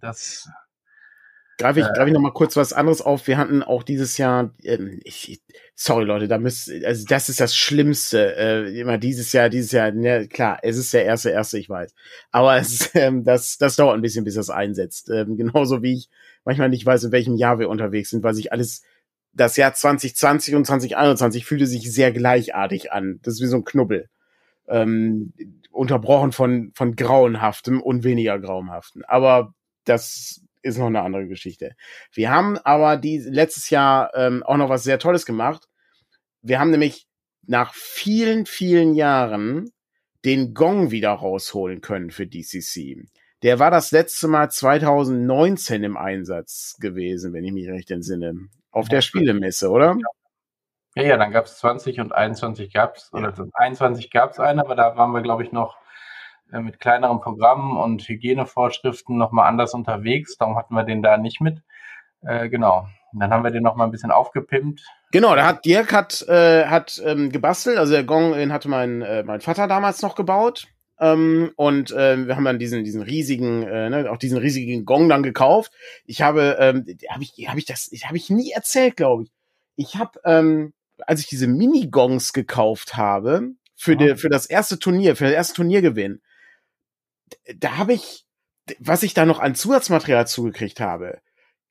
[0.00, 0.48] das
[1.58, 3.26] Greife ich, greif ich noch mal kurz was anderes auf.
[3.26, 5.42] Wir hatten auch dieses Jahr, ähm, ich,
[5.74, 8.36] sorry Leute, da müsst, also das ist das Schlimmste.
[8.36, 11.94] Äh, immer dieses Jahr, dieses Jahr, ne, klar, es ist der erste, erste, ich weiß.
[12.30, 15.10] Aber es, ähm, das, das dauert ein bisschen, bis das einsetzt.
[15.10, 16.10] Ähm, genauso wie ich
[16.44, 18.82] manchmal nicht weiß, in welchem Jahr wir unterwegs sind, weil sich alles,
[19.32, 23.20] das Jahr 2020 und 2021 fühlte sich sehr gleichartig an.
[23.22, 24.08] Das ist wie so ein Knubbel.
[24.68, 25.32] Ähm,
[25.70, 29.04] unterbrochen von, von grauenhaftem und weniger grauenhaften.
[29.04, 31.74] Aber das ist noch eine andere Geschichte.
[32.12, 35.68] Wir haben aber die letztes Jahr ähm, auch noch was sehr Tolles gemacht.
[36.40, 37.06] Wir haben nämlich
[37.46, 39.70] nach vielen, vielen Jahren
[40.24, 43.08] den Gong wieder rausholen können für DCC.
[43.42, 48.48] der war das letzte Mal 2019 im Einsatz gewesen, wenn ich mich recht entsinne.
[48.70, 49.96] Auf der Spielemesse, oder?
[50.94, 54.60] Ja, ja, dann gab es 20 und 21 gab es, oder 21 gab es eine,
[54.62, 55.81] aber da waren wir, glaube ich, noch
[56.60, 60.36] mit kleineren Programmen und Hygienevorschriften nochmal anders unterwegs.
[60.36, 61.62] Darum hatten wir den da nicht mit.
[62.22, 62.86] Äh, genau.
[63.12, 64.82] Und dann haben wir den nochmal ein bisschen aufgepimpt.
[65.10, 67.78] Genau, da hat Dirk hat, äh, hat ähm, gebastelt.
[67.78, 70.68] Also der Gong, den hatte mein, äh, mein Vater damals noch gebaut.
[70.98, 75.08] Ähm, und äh, wir haben dann diesen, diesen riesigen, äh, ne, auch diesen riesigen Gong
[75.08, 75.72] dann gekauft.
[76.06, 79.32] Ich habe, ähm, habe ich, habe ich das, habe ich nie erzählt, glaube ich.
[79.76, 80.72] Ich habe, ähm,
[81.06, 85.54] als ich diese Mini-Gongs gekauft habe für, die, für das erste Turnier, für das erste
[85.54, 86.20] Turniergewinn,
[87.56, 88.24] da habe ich,
[88.78, 91.20] was ich da noch an Zusatzmaterial zugekriegt habe,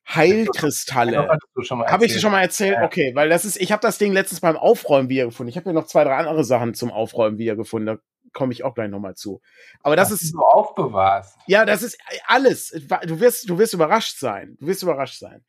[0.08, 1.28] Heilkristalle.
[1.28, 2.76] Habe ich dir schon mal erzählt?
[2.76, 2.84] Ja.
[2.84, 5.48] Okay, weil das ist, ich habe das Ding letztens beim Aufräumen wieder gefunden.
[5.48, 7.86] Ich habe ja noch zwei, drei andere Sachen zum Aufräumen wieder gefunden.
[7.86, 7.98] Da
[8.32, 9.40] komme ich auch gleich nochmal zu.
[9.80, 11.38] Aber das Was ist so aufbewahrst.
[11.46, 12.70] Ja, das ist alles.
[13.06, 14.56] Du wirst, du wirst überrascht sein.
[14.58, 15.44] Du wirst überrascht sein.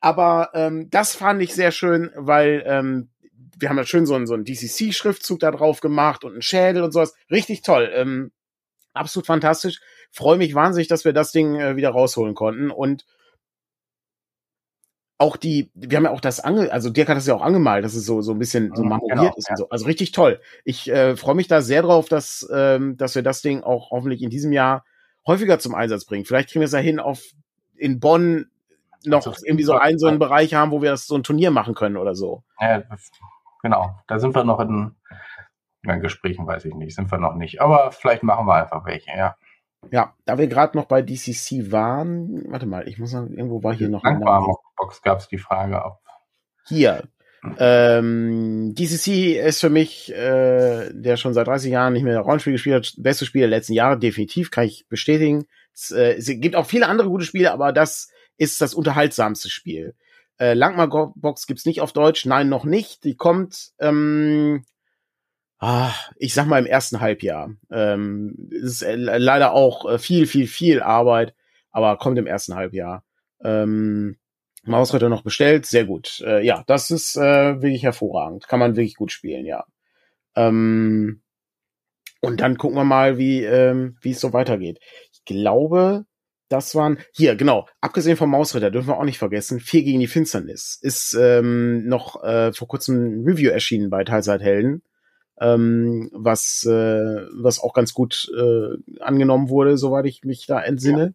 [0.00, 3.10] Aber ähm, das fand ich sehr schön, weil ähm,
[3.58, 6.82] wir haben ja schön so einen, so einen DCC-Schriftzug da drauf gemacht und einen Schädel
[6.82, 7.14] und sowas.
[7.30, 7.90] Richtig toll.
[7.94, 8.32] Ähm,
[8.94, 9.80] absolut fantastisch.
[10.10, 12.70] Freue mich wahnsinnig, dass wir das Ding äh, wieder rausholen konnten.
[12.70, 13.04] Und
[15.18, 17.84] auch die, wir haben ja auch das ange, also Dirk hat das ja auch angemalt,
[17.84, 19.68] dass es so so ein bisschen so mhm, marmoriert genau, ist und so.
[19.68, 20.40] Also richtig toll.
[20.64, 24.22] Ich äh, freue mich da sehr drauf, dass ähm, dass wir das Ding auch hoffentlich
[24.22, 24.84] in diesem Jahr
[25.26, 26.24] häufiger zum Einsatz bringen.
[26.24, 27.22] Vielleicht kriegen wir es ja hin, auf
[27.76, 28.46] in Bonn
[29.04, 31.50] noch also, irgendwie so einen so einen Bereich haben, wo wir das so ein Turnier
[31.50, 32.42] machen können oder so.
[32.60, 32.82] Ja,
[33.62, 33.96] genau.
[34.08, 34.94] Da sind wir noch in,
[35.92, 37.60] in Gesprächen, weiß ich nicht, sind wir noch nicht.
[37.60, 39.36] Aber vielleicht machen wir einfach welche, ja.
[39.90, 43.74] Ja, da wir gerade noch bei DCC waren, warte mal, ich muss sagen, irgendwo war
[43.74, 44.24] hier noch eine
[44.76, 46.00] Box gab es die Frage ob
[46.66, 47.04] Hier.
[47.42, 47.56] Hm.
[47.58, 52.76] Ähm, DCC ist für mich, äh, der schon seit 30 Jahren nicht mehr Rollenspiel gespielt
[52.76, 55.44] hat, beste Spiel der letzten Jahre, definitiv, kann ich bestätigen.
[55.74, 59.94] Es, äh, es gibt auch viele andere gute Spiele, aber das ist das unterhaltsamste Spiel.
[60.38, 63.04] Äh, Langmar Box gibt's nicht auf Deutsch, nein, noch nicht.
[63.04, 64.64] Die kommt ähm,
[66.16, 67.54] ich sag mal im ersten Halbjahr.
[67.70, 71.34] Ähm, ist äh, leider auch äh, viel, viel, viel Arbeit,
[71.70, 73.04] aber kommt im ersten Halbjahr.
[73.42, 74.16] Ähm,
[74.64, 76.22] Mausritter noch bestellt, sehr gut.
[76.26, 78.48] Äh, ja, das ist äh, wirklich hervorragend.
[78.48, 79.64] Kann man wirklich gut spielen, ja.
[80.34, 81.20] Ähm,
[82.20, 84.80] und dann gucken wir mal, wie ähm, wie es so weitergeht.
[85.12, 86.06] Ich glaube,
[86.48, 87.68] das waren hier genau.
[87.80, 89.60] Abgesehen vom Mausritter dürfen wir auch nicht vergessen.
[89.60, 94.82] Vier gegen die Finsternis ist ähm, noch äh, vor kurzem ein Review erschienen bei Teilzeithelden
[95.40, 101.14] ähm, was, äh, was auch ganz gut äh, angenommen wurde, soweit ich mich da entsinne.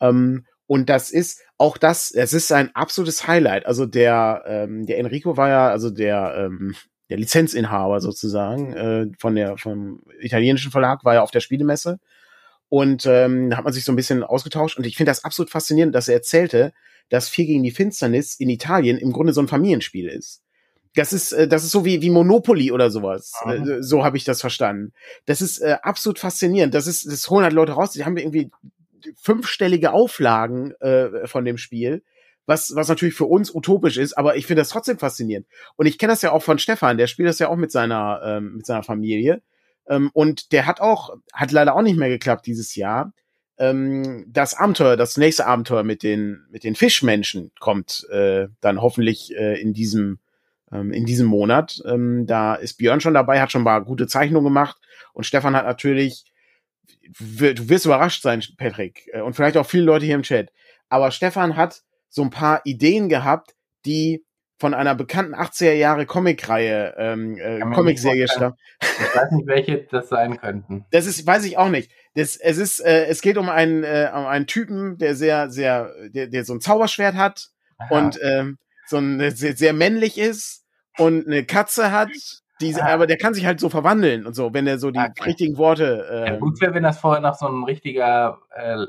[0.00, 0.08] Ja.
[0.08, 3.66] Ähm, und das ist auch das, es ist ein absolutes Highlight.
[3.66, 6.74] Also der, ähm, der Enrico war ja, also der, ähm,
[7.10, 11.98] der Lizenzinhaber sozusagen äh, von der vom italienischen Verlag war ja auf der Spielemesse
[12.68, 15.50] und ähm, da hat man sich so ein bisschen ausgetauscht und ich finde das absolut
[15.50, 16.72] faszinierend, dass er erzählte,
[17.10, 20.41] dass Vier gegen die Finsternis in Italien im Grunde so ein Familienspiel ist.
[20.94, 23.32] Das ist, äh, das ist so wie, wie Monopoly oder sowas.
[23.44, 23.82] Mhm.
[23.82, 24.92] So habe ich das verstanden.
[25.26, 26.74] Das ist äh, absolut faszinierend.
[26.74, 28.50] Das ist, das holen halt Leute raus, die haben irgendwie
[29.16, 32.02] fünfstellige Auflagen äh, von dem Spiel,
[32.46, 35.46] was, was natürlich für uns utopisch ist, aber ich finde das trotzdem faszinierend.
[35.76, 38.20] Und ich kenne das ja auch von Stefan, der spielt das ja auch mit seiner,
[38.24, 39.42] ähm, mit seiner Familie.
[39.88, 43.12] Ähm, und der hat auch, hat leider auch nicht mehr geklappt dieses Jahr.
[43.58, 49.34] Ähm, das Abenteuer, das nächste Abenteuer mit den, mit den Fischmenschen kommt äh, dann hoffentlich
[49.36, 50.18] äh, in diesem
[50.72, 51.82] ähm, in diesem Monat.
[51.86, 54.78] Ähm, da ist Björn schon dabei, hat schon mal gute Zeichnungen gemacht
[55.12, 56.24] und Stefan hat natürlich,
[57.18, 60.52] du wirst überrascht sein, Patrick, äh, und vielleicht auch viele Leute hier im Chat,
[60.88, 63.54] aber Stefan hat so ein paar Ideen gehabt,
[63.84, 64.24] die
[64.58, 68.54] von einer bekannten 80er Jahre Comic-Reihe, ähm, äh, Comic-Serie stammen.
[68.80, 70.84] Ich weiß nicht, welche das sein könnten.
[70.92, 71.90] Das ist, weiß ich auch nicht.
[72.14, 75.92] Das, es ist, äh, es geht um einen, äh, um einen Typen, der sehr, sehr,
[76.10, 77.98] der, der so ein Zauberschwert hat Aha.
[77.98, 80.61] und ähm, so ein sehr, sehr männlich ist
[80.98, 82.10] und eine Katze hat,
[82.62, 82.86] die, ah.
[82.86, 85.24] aber der kann sich halt so verwandeln und so, wenn er so die okay.
[85.24, 86.06] richtigen Worte.
[86.10, 88.86] Äh, ja, gut wäre, wenn das vorher noch so ein richtiger, äh,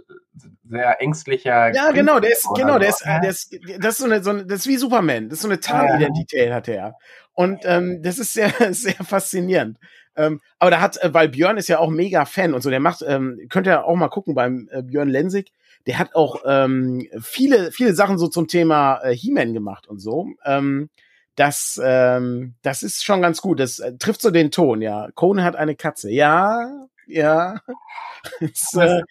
[0.70, 1.74] sehr ängstlicher.
[1.74, 4.46] Ja, genau, der ist, genau, der ist, der ist, das ist so eine, so eine,
[4.46, 6.96] das ist wie Superman, das ist so eine Tarnidentität hat er.
[7.34, 9.78] Und ähm, das ist sehr, sehr faszinierend.
[10.16, 12.80] Ähm, aber da hat, äh, weil Björn ist ja auch mega Fan und so, der
[12.80, 15.52] macht, ähm, könnt ihr auch mal gucken beim äh, Björn Lensig,
[15.88, 20.28] der hat auch ähm, viele, viele Sachen so zum Thema äh, He-Man gemacht und so.
[20.46, 20.90] Ähm,
[21.36, 23.60] das, ähm, das ist schon ganz gut.
[23.60, 25.10] Das äh, trifft so den Ton, ja.
[25.16, 26.12] Conan hat eine Katze.
[26.12, 27.60] Ja, ja.
[28.40, 29.02] ist, äh,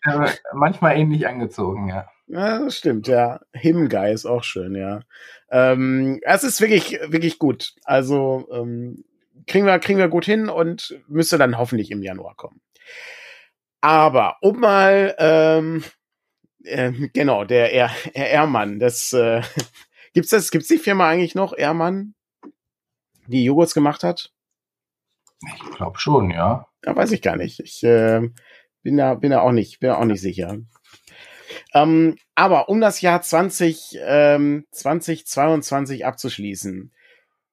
[0.53, 2.09] manchmal ähnlich angezogen, ja.
[2.29, 3.41] Ja, das stimmt, ja.
[3.53, 5.01] Himguy ist auch schön, ja.
[5.51, 7.75] Ähm, es ist wirklich, wirklich gut.
[7.85, 9.05] Also ähm,
[9.47, 12.61] kriegen wir, kriegen wir gut hin und müsste dann hoffentlich im Januar kommen.
[13.81, 15.85] Aber um mal, ähm,
[16.65, 19.43] äh, genau, der R Ehrmann, das äh,
[20.13, 22.15] gibt's das, gibt's die Firma eigentlich noch, Ehrmann,
[23.27, 24.33] die Joghurts gemacht hat?
[25.45, 26.67] Ich glaube schon, ja.
[26.85, 27.61] Ja, weiß ich gar nicht.
[27.61, 28.29] Ich äh,
[28.83, 30.59] bin da, bin da auch nicht, bin da auch nicht sicher.
[31.75, 36.93] Ähm, aber um das Jahr 20, ähm, 2022 abzuschließen,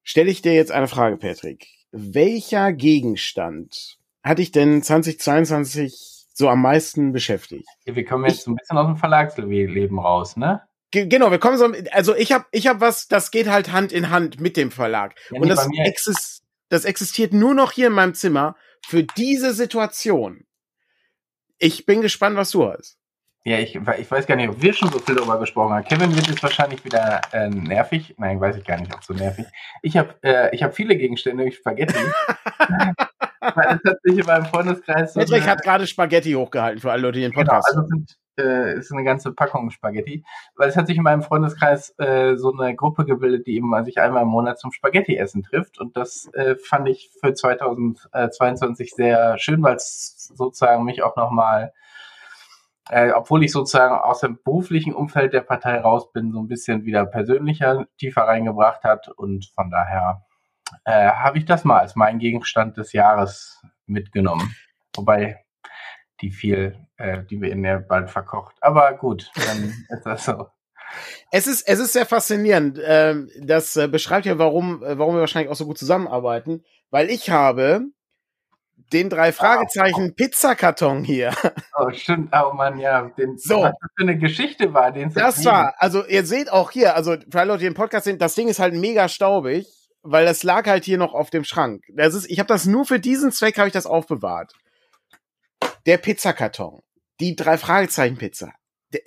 [0.03, 1.67] stelle ich dir jetzt eine Frage, Patrick.
[1.91, 7.67] Welcher Gegenstand hat dich denn 2022 so am meisten beschäftigt?
[7.85, 10.61] Wir kommen jetzt ich, ein bisschen aus dem Verlagsleben raus, ne?
[10.91, 14.09] Genau, wir kommen so, also ich habe ich hab was, das geht halt Hand in
[14.09, 15.15] Hand mit dem Verlag.
[15.29, 20.45] Ja, Und das, exist, das existiert nur noch hier in meinem Zimmer für diese Situation.
[21.59, 22.99] Ich bin gespannt, was du hast.
[23.45, 25.85] Ja, ich, ich weiß gar nicht, ob wir schon so viel darüber gesprochen haben.
[25.85, 28.13] Kevin wird jetzt wahrscheinlich wieder äh, nervig.
[28.17, 29.45] Nein, weiß ich gar nicht, ob so nervig.
[29.81, 31.93] Ich habe äh, ich hab viele Gegenstände, ich Spaghetti.
[33.39, 37.01] Weil es hat sich in meinem Freundeskreis so Patrick hat gerade Spaghetti hochgehalten für alle
[37.03, 40.23] Leute, die den Podcast genau, also sind, äh, ist eine ganze Packung Spaghetti.
[40.55, 43.99] Weil es hat sich in meinem Freundeskreis äh, so eine Gruppe gebildet, die eben sich
[43.99, 45.79] einmal im Monat zum Spaghetti-Essen trifft.
[45.79, 51.73] Und das äh, fand ich für 2022 sehr schön, weil es sozusagen mich auch nochmal
[52.89, 56.85] äh, obwohl ich sozusagen aus dem beruflichen Umfeld der Partei raus bin, so ein bisschen
[56.85, 59.09] wieder persönlicher tiefer reingebracht hat.
[59.09, 60.25] Und von daher
[60.85, 64.55] äh, habe ich das mal als mein Gegenstand des Jahres mitgenommen.
[64.95, 65.43] Wobei
[66.21, 68.55] die viel, äh, die wir in der bald verkocht.
[68.61, 70.47] Aber gut, dann ist das so.
[71.31, 72.79] Es ist, es ist sehr faszinierend.
[72.83, 76.63] Ähm, das äh, beschreibt ja, warum, äh, warum wir wahrscheinlich auch so gut zusammenarbeiten.
[76.89, 77.85] Weil ich habe
[78.91, 80.13] den drei Fragezeichen oh.
[80.15, 81.33] Pizzakarton hier.
[81.81, 82.33] Oh, stimmt.
[82.33, 83.03] Oh Mann, ja.
[83.17, 83.61] Den, so.
[83.61, 87.15] Was das für eine Geschichte war, den Das war, also ihr seht auch hier, also
[87.31, 89.65] für alle Leute, die im Podcast sind, das Ding ist halt mega staubig,
[90.01, 91.85] weil das lag halt hier noch auf dem Schrank.
[91.95, 94.51] Das ist, ich habe das nur für diesen Zweck habe ich das aufbewahrt.
[95.89, 96.83] Der Pizzakarton.
[97.19, 98.53] Die drei Fragezeichen Pizza.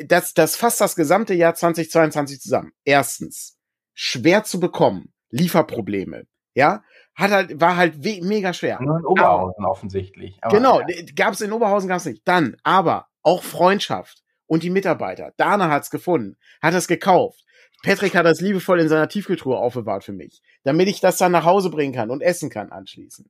[0.00, 2.72] Das, das fasst das gesamte Jahr 2022 zusammen.
[2.84, 3.56] Erstens,
[3.94, 5.12] schwer zu bekommen.
[5.30, 6.24] Lieferprobleme.
[6.54, 6.82] Ja,
[7.14, 8.80] hat halt, war halt mega schwer.
[8.82, 10.36] Nur in Oberhausen aber, offensichtlich.
[10.42, 10.86] Aber, genau, ja.
[11.14, 12.26] gab es in Oberhausen gab's nicht.
[12.26, 15.34] Dann, aber auch Freundschaft und die Mitarbeiter.
[15.36, 17.44] Dana hat's gefunden, hat es gekauft.
[17.84, 21.44] Patrick hat das liebevoll in seiner Tiefkühltruhe aufbewahrt für mich, damit ich das dann nach
[21.44, 23.28] Hause bringen kann und essen kann anschließend.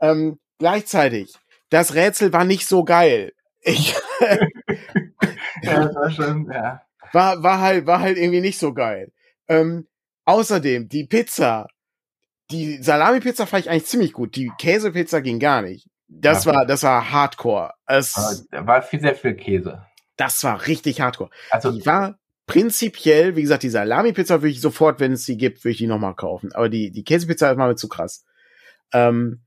[0.00, 1.34] Ähm, gleichzeitig,
[1.74, 3.32] das Rätsel war nicht so geil.
[3.60, 6.82] Ich ja, das war schon, ja.
[7.12, 9.12] War, war halt, war halt irgendwie nicht so geil.
[9.48, 9.86] Ähm,
[10.24, 11.68] außerdem, die Pizza
[12.50, 14.36] die Salami-Pizza fand ich eigentlich ziemlich gut.
[14.36, 15.88] Die Käsepizza ging gar nicht.
[16.08, 17.72] Das ja, war, das war Hardcore.
[17.86, 19.84] Es, da war viel, sehr viel Käse.
[20.16, 21.30] Das war richtig Hardcore.
[21.50, 25.64] Also, die war prinzipiell, wie gesagt, die Salami-Pizza würde ich sofort, wenn es die gibt,
[25.64, 26.52] würde ich die nochmal kaufen.
[26.52, 28.24] Aber die, die Käsepizza ist mal zu krass.
[28.92, 29.42] Ähm,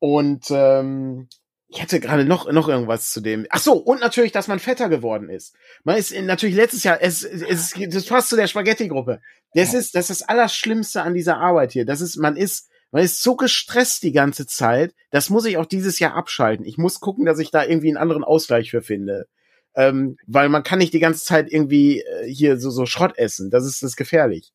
[0.00, 1.28] und ähm,
[1.72, 3.46] ich hatte gerade noch, noch irgendwas zu dem.
[3.48, 5.54] Ach so, und natürlich, dass man fetter geworden ist.
[5.84, 9.20] Man ist in, natürlich letztes Jahr, es, es, das passt zu der Spaghetti-Gruppe.
[9.54, 11.84] Das ist, das ist das Allerschlimmste an dieser Arbeit hier.
[11.84, 14.94] Das ist, man ist, man ist so gestresst die ganze Zeit.
[15.12, 16.66] Das muss ich auch dieses Jahr abschalten.
[16.66, 19.28] Ich muss gucken, dass ich da irgendwie einen anderen Ausgleich für finde.
[19.76, 23.50] Ähm, weil man kann nicht die ganze Zeit irgendwie äh, hier so, so Schrott essen.
[23.50, 24.52] Das ist, das ist gefährlich.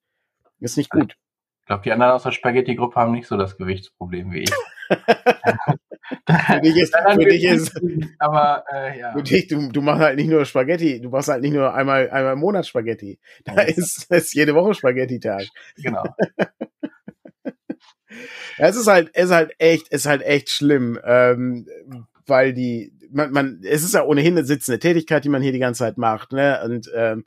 [0.59, 1.15] Das ist nicht gut.
[1.61, 4.51] Ich glaube, die anderen aus der Spaghetti-Gruppe haben nicht so das Gewichtsproblem wie ich.
[6.27, 7.81] für dich ist, für dich ist,
[8.19, 9.13] aber äh, ja.
[9.13, 12.09] Für dich, du, du machst halt nicht nur Spaghetti, du machst halt nicht nur einmal,
[12.09, 13.19] einmal im Monat Spaghetti.
[13.43, 13.61] Da ja.
[13.61, 15.45] ist, ist jede Woche Spaghetti-Tag.
[15.77, 16.03] Genau.
[18.57, 21.67] ja, es ist halt, es ist halt echt, es ist halt echt schlimm, ähm,
[22.25, 25.59] weil die, man, man, es ist ja ohnehin eine sitzende Tätigkeit, die man hier die
[25.59, 26.61] ganze Zeit macht, ne?
[26.63, 27.25] Und ähm,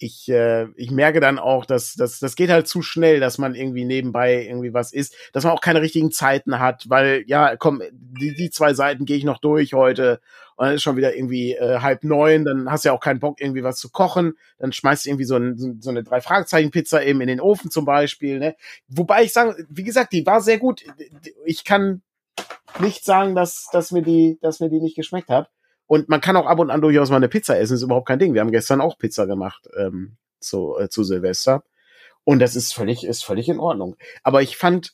[0.00, 3.54] ich, äh, ich merke dann auch, dass dass das geht halt zu schnell, dass man
[3.54, 7.82] irgendwie nebenbei irgendwie was isst, dass man auch keine richtigen Zeiten hat, weil ja, komm,
[7.92, 10.20] die, die zwei Seiten gehe ich noch durch heute
[10.56, 13.20] und dann ist schon wieder irgendwie äh, halb neun, dann hast du ja auch keinen
[13.20, 16.70] Bock irgendwie was zu kochen, dann schmeißt du irgendwie so, ein, so eine drei Fragezeichen
[16.70, 18.56] Pizza eben in den Ofen zum Beispiel, ne?
[18.88, 20.82] Wobei ich sagen, wie gesagt, die war sehr gut.
[21.44, 22.02] Ich kann
[22.80, 25.50] nicht sagen, dass dass mir die dass mir die nicht geschmeckt hat.
[25.90, 28.20] Und man kann auch ab und an durchaus mal eine Pizza essen, ist überhaupt kein
[28.20, 28.32] Ding.
[28.32, 31.64] Wir haben gestern auch Pizza gemacht ähm, zu, äh, zu Silvester.
[32.22, 33.96] Und das ist völlig, ist völlig in Ordnung.
[34.22, 34.92] Aber ich fand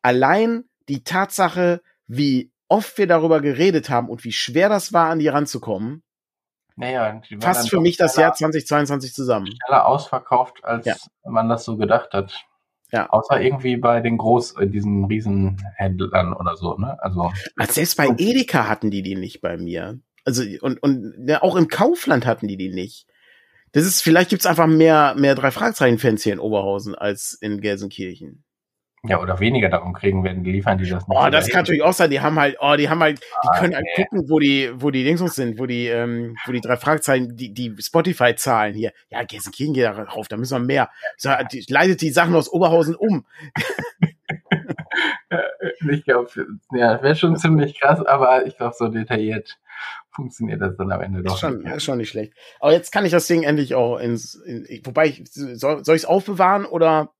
[0.00, 5.18] allein die Tatsache, wie oft wir darüber geredet haben und wie schwer das war, an
[5.18, 6.02] die ranzukommen,
[6.76, 9.48] naja, fasst für mich das Jahr 2022 zusammen.
[9.48, 10.94] Schneller ausverkauft, als ja.
[11.26, 12.32] man das so gedacht hat.
[12.90, 13.10] Ja.
[13.10, 16.96] Außer irgendwie bei den Groß, diesen Riesenhändlern oder so, ne?
[17.02, 17.32] Also.
[17.68, 20.00] Selbst bei Edeka hatten die die nicht bei mir.
[20.24, 23.06] Also, und, und ja, auch im Kaufland hatten die die nicht.
[23.72, 28.44] Das ist, vielleicht gibt's einfach mehr, mehr drei Fragezeichen-Fans hier in Oberhausen als in Gelsenkirchen.
[29.04, 31.16] Ja, oder weniger darum kriegen werden, liefern die das nicht.
[31.16, 32.10] Oh, das kann natürlich auch sein.
[32.10, 34.04] Die haben halt, oh, die haben halt, die ah, können halt okay.
[34.04, 37.54] gucken, wo die, wo die Dingsons sind, wo die, ähm, wo die drei Fragezeichen, die,
[37.54, 38.92] die Spotify-Zahlen hier.
[39.08, 40.90] Ja, Gelsenkirchen geht darauf, da müssen wir mehr.
[41.16, 43.24] So, die, leitet die Sachen aus Oberhausen um.
[45.90, 46.28] ich glaube,
[46.72, 49.58] ja, wäre schon ziemlich krass, aber ich glaube, so detailliert
[50.10, 51.34] funktioniert das dann am Ende doch.
[51.34, 52.34] Ist schon, ist schon nicht schlecht.
[52.60, 56.02] Aber jetzt kann ich das Ding endlich auch ins, in, wobei, ich, soll, soll ich
[56.02, 57.12] es aufbewahren oder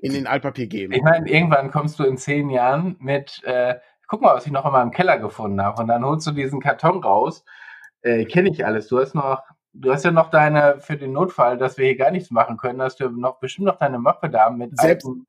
[0.00, 0.92] in den Altpapier geben.
[0.92, 4.64] Ich meine, irgendwann kommst du in zehn Jahren mit, äh, guck mal, was ich noch
[4.64, 5.82] in meinem Keller gefunden habe.
[5.82, 7.44] Und dann holst du diesen Karton raus.
[8.02, 8.88] Äh, Kenne ich alles.
[8.88, 9.42] Du hast noch
[9.80, 12.82] du hast ja noch deine, für den Notfall, dass wir hier gar nichts machen können,
[12.82, 15.26] hast du noch bestimmt noch deine Mappe da mit Selbst, alten,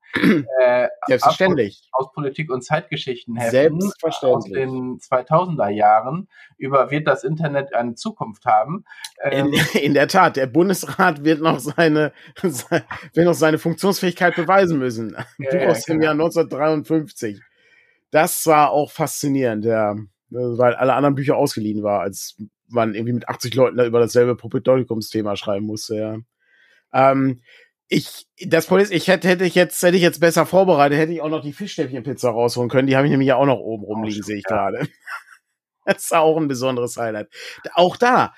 [0.60, 1.88] äh, Selbstverständlich.
[1.92, 4.66] Aus, aus, Politik und Zeitgeschichten Selbstverständlich.
[4.66, 6.28] aus den 2000er Jahren
[6.58, 8.84] über wird das Internet eine Zukunft haben.
[9.22, 14.78] Ähm, in, in, der Tat, der Bundesrat wird noch seine, wird noch seine Funktionsfähigkeit beweisen
[14.78, 15.16] müssen.
[15.38, 16.04] Ja, Buch aus dem genau.
[16.04, 17.40] Jahr 1953.
[18.10, 19.94] Das war auch faszinierend, ja
[20.30, 22.36] weil alle anderen Bücher ausgeliehen war, als
[22.70, 26.18] man irgendwie mit 80 Leuten da über dasselbe Propedeutikumsthema schreiben musste, ja.
[26.92, 27.40] Ähm,
[27.92, 31.12] ich, das Problem ist, ich hätte, hätte ich jetzt, hätte ich jetzt besser vorbereitet, hätte
[31.12, 32.86] ich auch noch die Fischstäbchenpizza rausholen können.
[32.86, 34.56] Die habe ich nämlich ja auch noch oben rumliegen, oh, sehe ich ja.
[34.56, 34.88] gerade.
[35.86, 37.28] Das ist auch ein besonderes Highlight.
[37.72, 38.34] Auch da,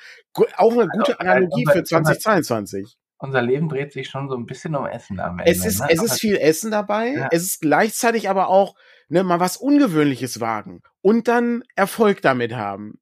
[0.57, 2.97] auch eine gute also, Analogie für 2022.
[3.19, 5.51] Unser Leben dreht sich schon so ein bisschen um Essen am Ende.
[5.51, 5.89] Es ist, ne?
[5.91, 7.09] es ist viel Essen dabei.
[7.09, 7.29] Ja.
[7.31, 8.77] Es ist gleichzeitig aber auch,
[9.09, 13.02] ne, mal was Ungewöhnliches wagen und dann Erfolg damit haben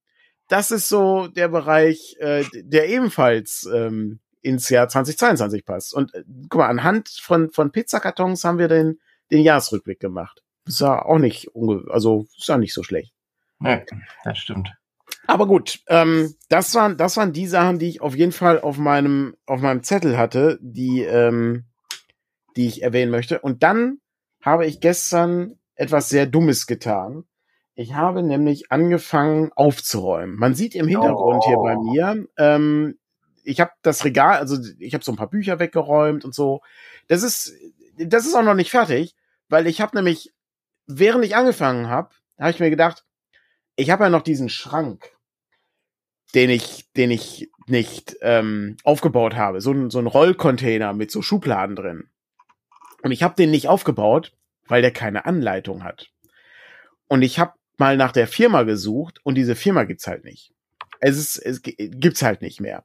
[0.51, 5.95] das ist so der Bereich, äh, der ebenfalls ähm, ins Jahr 2022 passt.
[5.95, 8.99] Und äh, guck mal, anhand von, von Pizzakartons haben wir den,
[9.31, 10.43] den Jahresrückblick gemacht.
[10.67, 11.51] Ist ja auch nicht,
[11.89, 13.15] also ist ja nicht so schlecht.
[13.63, 13.83] Ja,
[14.25, 14.73] das stimmt.
[15.27, 18.79] Aber gut, ähm, das waren das waren die Sachen, die ich auf jeden Fall auf
[18.79, 21.67] meinem auf meinem Zettel hatte, die ähm,
[22.57, 23.41] die ich erwähnen möchte.
[23.41, 23.99] Und dann
[24.41, 27.25] habe ich gestern etwas sehr Dummes getan.
[27.81, 30.37] Ich habe nämlich angefangen aufzuräumen.
[30.37, 31.49] Man sieht im Hintergrund oh.
[31.49, 31.83] hier bei oh.
[31.83, 32.99] mir, ähm,
[33.43, 36.61] ich habe das Regal, also ich habe so ein paar Bücher weggeräumt und so.
[37.09, 37.55] Das ist,
[37.97, 39.17] das ist auch noch nicht fertig,
[39.49, 40.35] weil ich habe nämlich,
[40.87, 43.07] während ich angefangen habe, habe ich mir gedacht,
[43.77, 45.17] ich habe ja noch diesen Schrank,
[46.35, 51.23] den ich, den ich nicht ähm, aufgebaut habe, so ein, so ein Rollcontainer mit so
[51.23, 52.11] Schubladen drin.
[53.01, 54.37] Und ich habe den nicht aufgebaut,
[54.69, 56.11] weil der keine Anleitung hat.
[57.09, 60.53] Und ich habe mal nach der Firma gesucht und diese Firma gibt's halt nicht.
[61.01, 62.85] Es ist, es gibt's halt nicht mehr.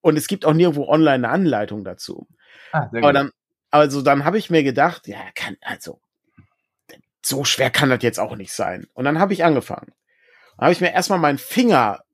[0.00, 2.28] Und es gibt auch nirgendwo online eine Anleitung dazu.
[2.72, 3.32] Ah, Aber dann,
[3.70, 6.00] also dann habe ich mir gedacht, ja, kann, also,
[7.20, 8.86] so schwer kann das jetzt auch nicht sein.
[8.94, 9.92] Und dann habe ich angefangen.
[10.56, 12.04] Dann habe ich mir erstmal meinen Finger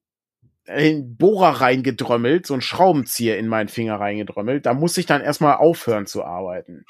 [0.66, 4.64] in den Bohrer reingedrömmelt, so ein Schraubenzieher in meinen Finger reingedrömmelt.
[4.64, 6.84] Da muss ich dann erstmal aufhören zu arbeiten.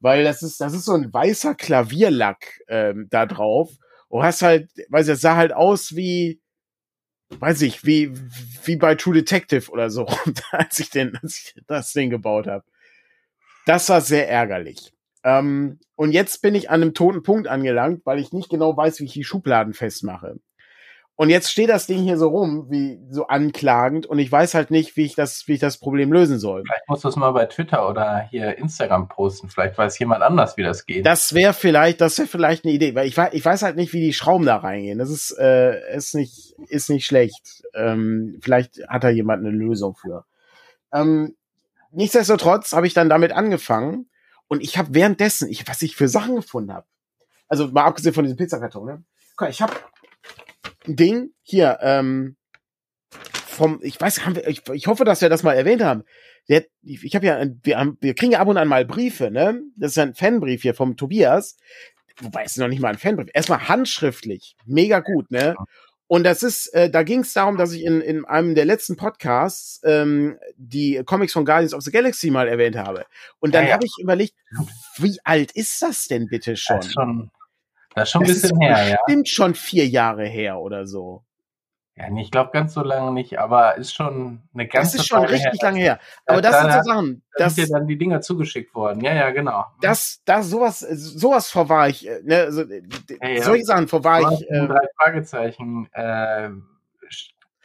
[0.00, 3.70] Weil das ist, das ist so ein weißer Klavierlack ähm, da drauf.
[4.08, 6.40] Und hast halt, weiß ich, sah halt aus wie,
[7.30, 8.12] weiß ich, wie,
[8.64, 10.06] wie bei True Detective oder so,
[10.50, 12.64] als ich den, als ich das Ding gebaut habe.
[13.66, 14.92] Das war sehr ärgerlich.
[15.24, 19.00] Ähm, und jetzt bin ich an einem toten Punkt angelangt, weil ich nicht genau weiß,
[19.00, 20.36] wie ich die Schubladen festmache.
[21.20, 24.70] Und jetzt steht das Ding hier so rum, wie so anklagend, und ich weiß halt
[24.70, 26.62] nicht, wie ich das, wie ich das Problem lösen soll.
[26.64, 29.48] Vielleicht musst du es mal bei Twitter oder hier Instagram posten.
[29.48, 31.04] Vielleicht weiß jemand anders, wie das geht.
[31.04, 33.92] Das wäre vielleicht, das wäre vielleicht eine Idee, weil ich weiß, ich weiß halt nicht,
[33.92, 35.00] wie die Schrauben da reingehen.
[35.00, 37.64] Das ist, äh, ist nicht, ist nicht schlecht.
[37.74, 40.24] Ähm, vielleicht hat da jemand eine Lösung für.
[40.92, 41.34] Ähm,
[41.90, 44.08] nichtsdestotrotz habe ich dann damit angefangen
[44.46, 46.86] und ich habe währenddessen, ich, was ich für Sachen gefunden habe.
[47.48, 49.04] Also mal abgesehen von diesem Pizzakarton, ne?
[49.48, 49.72] Ich habe
[50.96, 52.36] Ding hier, ähm,
[53.10, 56.04] vom, ich weiß, haben wir, ich, ich hoffe, dass wir das mal erwähnt haben.
[56.48, 59.60] Der, ich habe ja, wir, haben, wir kriegen ja ab und an mal Briefe, ne?
[59.76, 61.56] Das ist ein Fanbrief hier vom Tobias.
[62.20, 63.28] Wobei es ist noch nicht mal ein Fanbrief.
[63.34, 65.54] Erstmal handschriftlich, mega gut, ne?
[66.06, 68.96] Und das ist, äh, da ging es darum, dass ich in, in einem der letzten
[68.96, 73.04] Podcasts ähm, die Comics von Guardians of the Galaxy mal erwähnt habe.
[73.40, 73.74] Und dann ja, ja.
[73.74, 74.34] habe ich überlegt,
[74.96, 76.76] wie alt ist das denn bitte schon?
[76.78, 77.30] Das ist schon
[77.98, 78.96] das ist schon ein das bisschen her, ja.
[79.06, 81.22] Stimmt schon vier Jahre her oder so.
[81.98, 85.24] Ja, ich glaube ganz so lange nicht, aber ist schon eine ganze Das ist schon
[85.24, 85.58] richtig her.
[85.62, 85.98] lange her.
[86.26, 87.22] Aber das sind so Sachen.
[87.36, 89.02] Da sind dir dann die Dinger zugeschickt worden.
[89.02, 89.64] Ja, ja, genau.
[89.80, 93.42] Das, das, sowas, sowas verwahr ich, äh, ne, so, ja, ja.
[93.42, 94.48] solche Sachen verwahr ich.
[94.48, 96.50] Äh, drei Fragezeichen, äh,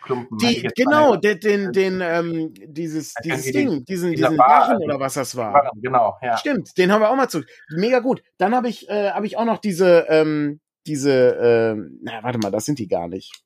[0.03, 0.37] Klumpen.
[0.37, 5.35] Die, genau, den, den, den, ähm, dieses, dieses Ding, diesen, diesen Barren oder was das
[5.35, 5.53] war.
[5.53, 6.37] Barren, genau, ja.
[6.37, 7.41] Stimmt, den haben wir auch mal zu.
[7.69, 8.21] Mega gut.
[8.37, 12.51] Dann habe ich, äh, habe ich auch noch diese, ähm, diese, ähm, na, warte mal,
[12.51, 13.43] das sind die gar nicht.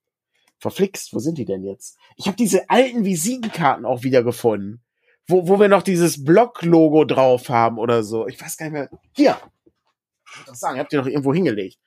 [0.59, 1.97] Verflixt, wo sind die denn jetzt?
[2.15, 4.81] Ich habe diese alten Visitenkarten auch wieder gefunden.
[5.27, 8.27] Wo, wo wir noch dieses Block-Logo drauf haben oder so.
[8.27, 8.89] Ich weiß gar nicht mehr.
[9.13, 9.37] Hier,
[10.31, 11.77] Ich würde sagen, habt ihr doch irgendwo hingelegt.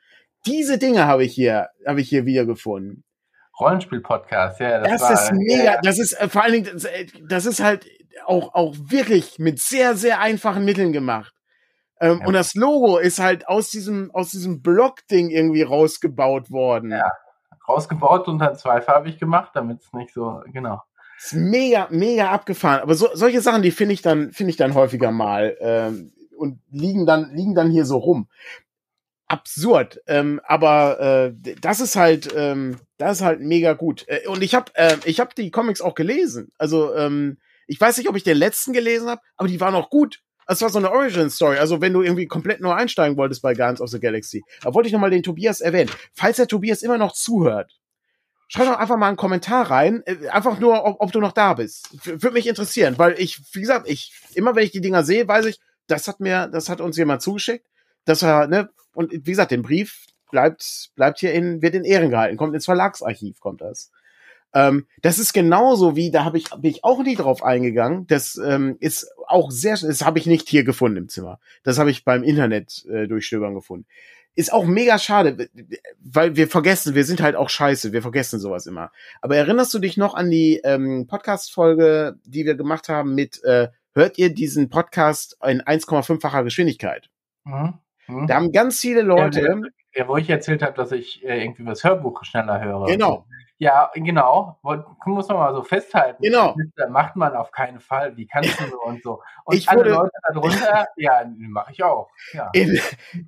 [0.46, 3.04] Diese Dinge habe ich hier, habe ich hier wiedergefunden.
[3.60, 4.80] Rollenspiel-Podcast, ja.
[4.80, 5.80] Das, das ist mega, ja.
[5.82, 7.86] das ist äh, vor allen Dingen, das, äh, das, ist halt
[8.26, 11.34] auch, auch wirklich mit sehr, sehr einfachen Mitteln gemacht.
[12.00, 12.26] Ähm, ja.
[12.26, 16.92] Und das Logo ist halt aus diesem, aus diesem Block-Ding irgendwie rausgebaut worden.
[16.92, 17.10] Ja,
[17.68, 20.82] rausgebaut und dann zweifarbig gemacht, damit es nicht so, genau.
[21.18, 22.80] Ist mega, mega abgefahren.
[22.80, 26.60] Aber so, solche Sachen, die finde ich dann, finde ich dann häufiger mal ähm, und
[26.70, 28.28] liegen dann, liegen dann hier so rum.
[29.28, 30.00] Absurd.
[30.06, 34.04] Ähm, aber äh, das ist halt, ähm, das ist halt mega gut.
[34.08, 36.52] Äh, und ich habe, äh, ich habe die Comics auch gelesen.
[36.58, 39.88] Also ähm, ich weiß nicht, ob ich den letzten gelesen habe, aber die waren auch
[39.88, 40.20] gut.
[40.46, 41.58] Es war so eine Origin-Story.
[41.58, 44.88] Also wenn du irgendwie komplett neu einsteigen wolltest bei Guardians of the Galaxy, da wollte
[44.88, 45.90] ich nochmal den Tobias erwähnen.
[46.12, 47.78] Falls der Tobias immer noch zuhört,
[48.48, 50.02] schreib doch einfach mal einen Kommentar rein.
[50.04, 51.88] Äh, einfach nur, ob, ob du noch da bist.
[52.04, 55.46] Würde mich interessieren, weil ich, wie gesagt, ich, immer wenn ich die Dinger sehe, weiß
[55.46, 57.66] ich, das hat mir, das hat uns jemand zugeschickt.
[58.04, 62.10] Das war, ne, und wie gesagt, den Brief bleibt, bleibt hier in, wird in Ehren
[62.10, 63.90] gehalten, kommt ins Verlagsarchiv, kommt das.
[64.52, 68.06] Ähm, das ist genauso wie, da habe ich, bin ich auch nie drauf eingegangen.
[68.06, 71.38] Das ähm, ist auch sehr, das habe ich nicht hier gefunden im Zimmer.
[71.62, 73.86] Das habe ich beim Internet äh, durchstöbern gefunden.
[74.34, 75.48] Ist auch mega schade,
[76.00, 78.92] weil wir vergessen, wir sind halt auch scheiße, wir vergessen sowas immer.
[79.20, 83.68] Aber erinnerst du dich noch an die ähm, Podcast-Folge, die wir gemacht haben mit, äh,
[83.92, 87.10] hört ihr diesen Podcast in 1,5-facher Geschwindigkeit?
[87.44, 87.74] Mhm.
[88.06, 88.26] Mhm.
[88.26, 89.40] Da haben ganz viele Leute.
[89.40, 92.86] Ja, ja, wo ich erzählt habe, dass ich äh, irgendwie das Hörbuch schneller höre.
[92.86, 93.26] Genau.
[93.58, 94.58] Ja, genau.
[94.62, 96.22] Muss man mal so festhalten.
[96.22, 96.56] Genau.
[96.76, 98.16] Das macht man auf keinen Fall.
[98.16, 99.20] Wie kannst du nur und so.
[99.44, 102.08] Und ich alle wurde, Leute darunter, ja, mache ich auch.
[102.32, 102.50] Ja.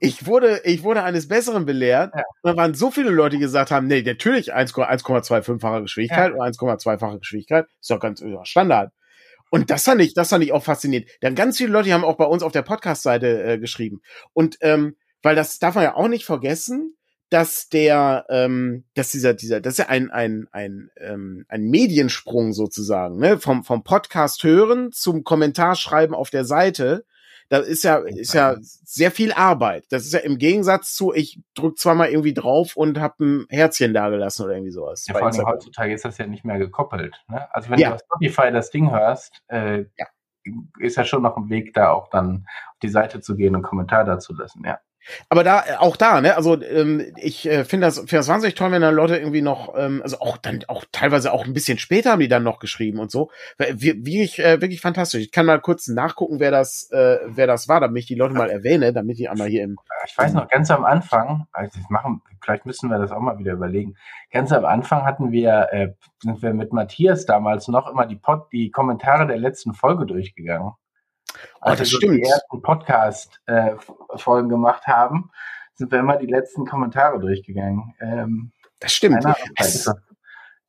[0.00, 2.14] Ich wurde, ich wurde eines Besseren belehrt.
[2.16, 2.22] Ja.
[2.42, 6.34] Da waren so viele Leute, die gesagt haben, nee, natürlich 1,25-fache Geschwindigkeit ja.
[6.34, 7.66] oder 1,2-fache Geschwindigkeit.
[7.78, 8.90] Ist doch ganz Standard.
[9.50, 11.10] Und das fand ich, das fand ich auch faszinierend.
[11.20, 14.00] Dann ganz viele Leute haben auch bei uns auf der Podcast-Seite äh, geschrieben.
[14.32, 16.97] Und ähm, weil das darf man ja auch nicht vergessen,
[17.33, 22.53] dass der, ähm, dass dieser, dieser, das ist ja ein, ein, ein, ähm, ein Mediensprung
[22.53, 23.39] sozusagen, ne?
[23.39, 27.07] Vom, vom Podcast hören zum Kommentarschreiben auf der Seite.
[27.49, 29.85] Da ist ja, ist ja sehr viel Arbeit.
[29.91, 33.95] Das ist ja im Gegensatz zu, ich drück zweimal irgendwie drauf und hab ein Herzchen
[33.95, 35.07] da gelassen oder irgendwie sowas.
[35.07, 37.23] Ja, vor allem heutzutage ist das ja nicht mehr gekoppelt.
[37.29, 37.47] Ne?
[37.55, 37.89] Also wenn ja.
[37.89, 40.07] du auf Spotify das Ding hörst, äh, ja.
[40.81, 43.57] ist ja schon noch ein Weg, da auch dann auf die Seite zu gehen und
[43.57, 44.79] einen Kommentar dazu lassen, ja.
[45.28, 48.55] Aber da, äh, auch da, ne, also ähm, ich äh, finde das, find das wahnsinnig
[48.55, 51.78] toll, wenn dann Leute irgendwie noch, ähm, also auch dann auch teilweise auch ein bisschen
[51.78, 53.30] später haben die dann noch geschrieben und so.
[53.59, 55.22] Wirklich, äh, wirklich fantastisch.
[55.22, 58.34] Ich kann mal kurz nachgucken, wer das, äh, wer das war, damit ich die Leute
[58.34, 59.76] mal erwähne, damit ich einmal hier im.
[60.07, 63.53] Ich weiß noch, ganz am Anfang, also machen, vielleicht müssen wir das auch mal wieder
[63.53, 63.96] überlegen.
[64.30, 65.88] Ganz am Anfang hatten wir, äh,
[66.20, 70.72] sind wir mit Matthias damals noch immer die Pod, die Kommentare der letzten Folge durchgegangen.
[71.61, 72.16] Oh, Als das stimmt.
[72.16, 73.76] die ersten Podcast-Folgen äh,
[74.48, 75.30] gemacht haben,
[75.74, 77.94] sind wir immer die letzten Kommentare durchgegangen.
[78.00, 79.24] Ähm, das stimmt.
[79.58, 79.96] Ist das,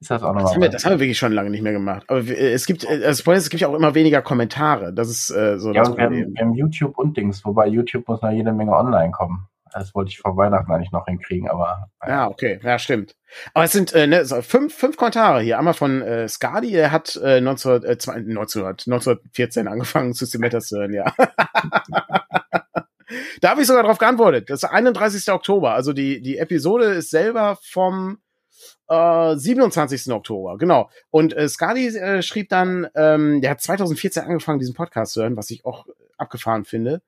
[0.07, 2.03] das, auch noch das, haben wir, das haben wir wirklich schon lange nicht mehr gemacht.
[2.07, 4.93] Aber es gibt, äh, es, gibt ja auch immer weniger Kommentare.
[4.93, 8.07] Das ist äh, so ja, das wir haben, wir haben YouTube und Dings, wobei YouTube
[8.07, 9.47] muss noch jede Menge online kommen.
[9.73, 11.89] Das wollte ich vor Weihnachten eigentlich noch hinkriegen, aber.
[12.05, 13.15] Ja, okay, ja, stimmt.
[13.55, 15.57] Aber es sind äh, ne, so fünf, fünf Kommentare hier.
[15.57, 20.27] Einmal von äh, Skadi, der hat äh, 19, äh, 1900, 1914 angefangen, zu
[20.77, 21.11] hören, ja.
[23.41, 24.49] da habe ich sogar drauf geantwortet.
[24.49, 25.32] Das ist der 31.
[25.32, 25.74] Oktober.
[25.74, 28.20] Also die, die Episode ist selber vom
[28.88, 30.11] äh, 27.
[30.11, 30.89] Oktober, genau.
[31.09, 35.38] Und äh, Skadi äh, schrieb dann, ähm, der hat 2014 angefangen, diesen Podcast zu hören,
[35.38, 35.86] was ich auch
[36.18, 37.01] abgefahren finde.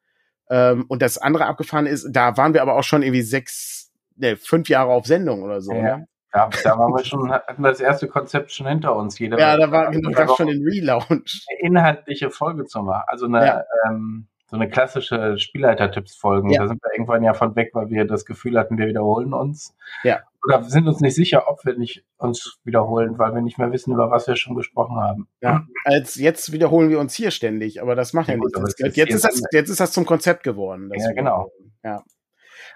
[0.50, 4.38] Ähm, und das andere abgefahren ist, da waren wir aber auch schon irgendwie sechs, ne,
[4.38, 5.74] fünf Jahre auf Sendung oder so.
[5.74, 5.98] Ja.
[5.98, 6.08] Ne?
[6.34, 9.18] Ja, da waren wir schon, hatten wir das erste Konzept schon hinter uns.
[9.18, 11.46] Jeder ja, da war genau, schon in Relaunch.
[11.50, 13.04] Eine inhaltliche Folge zu machen.
[13.08, 13.64] Also eine, ja.
[13.88, 16.50] ähm, so eine klassische Spielleiter-Tipps-Folgen.
[16.52, 16.62] Ja.
[16.62, 19.76] Da sind wir irgendwann ja von weg, weil wir das Gefühl hatten, wir wiederholen uns.
[20.04, 20.20] Ja.
[20.46, 23.72] Oder wir sind uns nicht sicher, ob wir nicht uns wiederholen, weil wir nicht mehr
[23.72, 25.28] wissen, über was wir schon gesprochen haben.
[25.42, 28.76] Ja, als jetzt wiederholen wir uns hier ständig, aber das macht ja, ja nichts.
[28.78, 30.92] Jetzt, jetzt, ist das, jetzt ist das zum Konzept geworden.
[30.96, 31.52] Ja, genau.
[31.84, 32.04] Ja.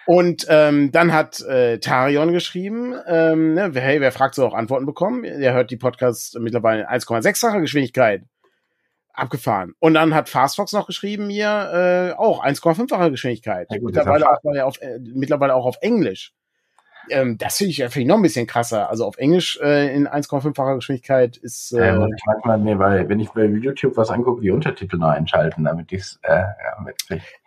[0.08, 4.88] Und ähm, dann hat äh, Tarion geschrieben, ähm, ne, hey, wer fragt, soll auch Antworten
[4.88, 5.22] bekommen.
[5.22, 8.24] Der hört die Podcasts mittlerweile in 1,6-facher Geschwindigkeit.
[9.14, 9.74] Abgefahren.
[9.80, 13.68] Und dann hat Fastfox noch geschrieben mir äh, auch 1,5-fache Geschwindigkeit.
[13.70, 16.34] Ja, gut, mittlerweile, auch, auf, äh, mittlerweile auch auf Englisch
[17.10, 18.90] ähm, das finde ich, find ich noch ein bisschen krasser.
[18.90, 21.74] Also auf Englisch äh, in 1,5-facher Geschwindigkeit ist.
[21.74, 25.10] Äh, ähm, ich manchmal, nee, weil wenn ich bei YouTube was angucke, die Untertitel noch
[25.10, 26.96] einschalten, damit ich's, äh, ja, mit,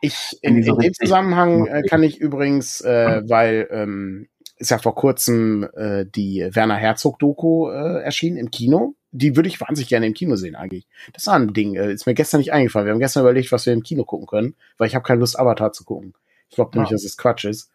[0.00, 4.70] ich in, in, so in dem Zusammenhang äh, kann ich übrigens, äh, weil ähm, ist
[4.70, 8.94] ja vor kurzem äh, die Werner Herzog Doku äh, erschienen im Kino.
[9.12, 10.86] Die würde ich wahnsinnig gerne im Kino sehen eigentlich.
[11.12, 11.76] Das war ein Ding.
[11.76, 12.86] Äh, ist mir gestern nicht eingefallen.
[12.86, 15.38] Wir haben gestern überlegt, was wir im Kino gucken können, weil ich habe keine Lust
[15.38, 16.14] Avatar zu gucken.
[16.48, 17.70] Ich glaube nämlich, dass es Quatsch ist.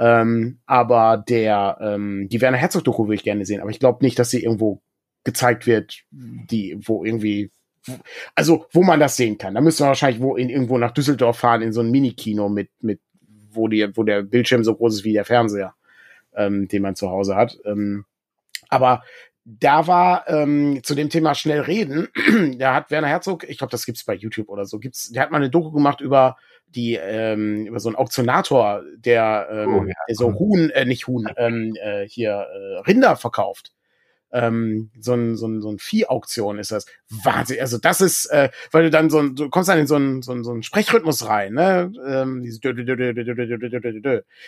[0.00, 4.18] Ähm, aber der, ähm, die Werner Herzog-Doku würde ich gerne sehen, aber ich glaube nicht,
[4.18, 4.80] dass sie irgendwo
[5.24, 7.50] gezeigt wird, die, wo irgendwie,
[8.34, 9.54] also wo man das sehen kann.
[9.54, 12.70] Da müsste man wahrscheinlich wo in, irgendwo nach Düsseldorf fahren, in so ein Minikino mit,
[12.80, 13.00] mit,
[13.52, 15.74] wo die, wo der Bildschirm so groß ist wie der Fernseher,
[16.34, 17.58] ähm, den man zu Hause hat.
[17.66, 18.06] Ähm,
[18.70, 19.02] aber
[19.44, 22.08] da war ähm, zu dem Thema schnell reden,
[22.58, 25.30] da hat Werner Herzog, ich glaube, das gibt's bei YouTube oder so, gibt's, der hat
[25.30, 26.36] mal eine Doku gemacht über
[26.66, 29.94] die ähm, über so einen Auktionator, der, ähm, oh, ja.
[30.08, 33.72] der so Huhn, äh, nicht Huhn, ähm, äh, hier äh, Rinder verkauft
[34.32, 36.86] ähm, so ein, so ein, so ein Vieh-Auktion ist das.
[37.08, 37.60] Wahnsinn.
[37.60, 40.22] Also das ist, äh, weil du dann so ein, du kommst dann in so einen,
[40.22, 41.92] so einen, so einen Sprechrhythmus rein, ne?
[42.06, 42.60] Ähm, dieses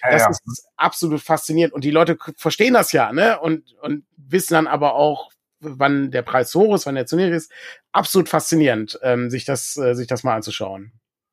[0.03, 1.75] Das ja, ist absolut faszinierend.
[1.75, 3.41] Und die Leute verstehen das ja, ne?
[3.41, 5.31] Und, und wissen dann aber auch,
[5.61, 7.53] wann der Preis hoch ist, wann der zu niedrig ist.
[7.93, 10.93] Absolut faszinierend, ähm, sich das, äh, sich das mal anzuschauen.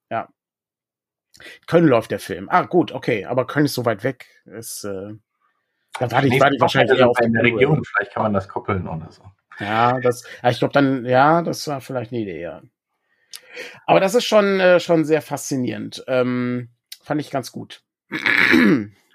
[0.10, 0.30] Ja.
[1.68, 2.50] Köln läuft der Film.
[2.50, 4.28] Ah, gut, okay, aber Köln ist so weit weg.
[4.46, 5.14] Ist, äh,
[6.00, 7.84] da warte ich, warte ich wahrscheinlich eher auf in der Region.
[7.84, 9.24] Vielleicht kann man das koppeln oder so.
[9.60, 12.62] Ja, das, ich glaube dann, ja, das war vielleicht eine Idee, ja.
[13.86, 16.04] Aber das ist schon, äh, schon sehr faszinierend.
[16.08, 16.70] Ähm,
[17.04, 17.84] fand ich ganz gut.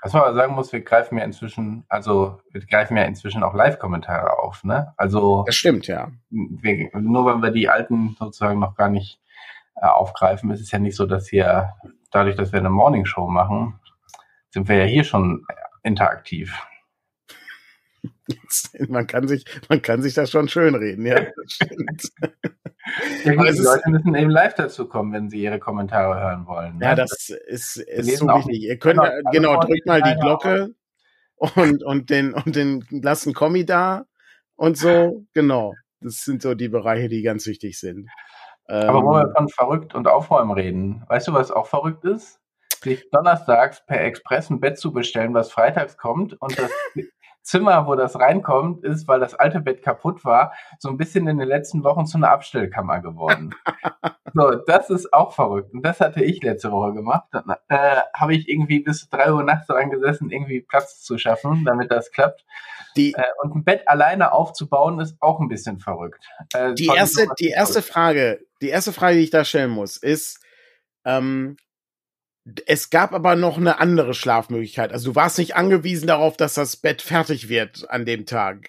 [0.02, 3.54] Was man aber sagen muss, wir greifen ja inzwischen, also wir greifen ja inzwischen auch
[3.54, 4.92] Live-Kommentare auf, ne?
[4.98, 6.12] Also das stimmt, ja.
[6.28, 9.18] Wir, nur wenn wir die alten sozusagen noch gar nicht
[9.76, 11.72] äh, aufgreifen, ist es ja nicht so, dass hier
[12.10, 13.80] dadurch, dass wir eine Morning-Show machen,
[14.50, 15.46] sind wir ja hier schon
[15.84, 16.52] interaktiv.
[18.88, 21.20] man kann sich, man kann sich das schon schön reden, ja.
[23.24, 26.78] ja die Leute müssen eben live dazu kommen, wenn sie ihre Kommentare hören wollen.
[26.78, 26.84] Ne?
[26.84, 28.62] Ja, das ist, ist so wichtig.
[28.62, 30.74] Ihr könnt, genau, genau drückt mal die Glocke
[31.36, 34.06] und, und den, und den, lassen Kommi da
[34.56, 35.74] und so, genau.
[36.00, 38.10] Das sind so die Bereiche, die ganz wichtig sind.
[38.66, 42.40] Aber ähm, wo wir von verrückt und aufräumen reden, weißt du, was auch verrückt ist?
[42.84, 46.70] Sich donnerstags per Express ein Bett zu bestellen, was freitags kommt und das
[47.44, 51.38] Zimmer, wo das reinkommt, ist, weil das alte Bett kaputt war, so ein bisschen in
[51.38, 53.54] den letzten Wochen zu einer Abstellkammer geworden.
[54.34, 55.74] so, das ist auch verrückt.
[55.74, 57.24] Und das hatte ich letzte Woche gemacht.
[57.32, 61.64] Dann äh, habe ich irgendwie bis drei Uhr nachts daran gesessen, irgendwie Platz zu schaffen,
[61.66, 62.46] damit das klappt.
[62.96, 66.26] Die, äh, und ein Bett alleine aufzubauen, ist auch ein bisschen verrückt.
[66.54, 70.42] Äh, die erste, die erste Frage, die erste Frage, die ich da stellen muss, ist,
[71.04, 71.58] ähm,
[72.66, 74.92] es gab aber noch eine andere Schlafmöglichkeit.
[74.92, 78.68] Also du warst nicht angewiesen darauf, dass das Bett fertig wird an dem Tag.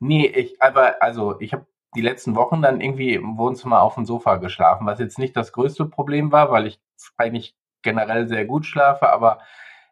[0.00, 4.06] Nee, ich, aber also ich habe die letzten Wochen dann irgendwie im Wohnzimmer auf dem
[4.06, 6.80] Sofa geschlafen, was jetzt nicht das größte Problem war, weil ich
[7.16, 9.38] eigentlich generell sehr gut schlafe, aber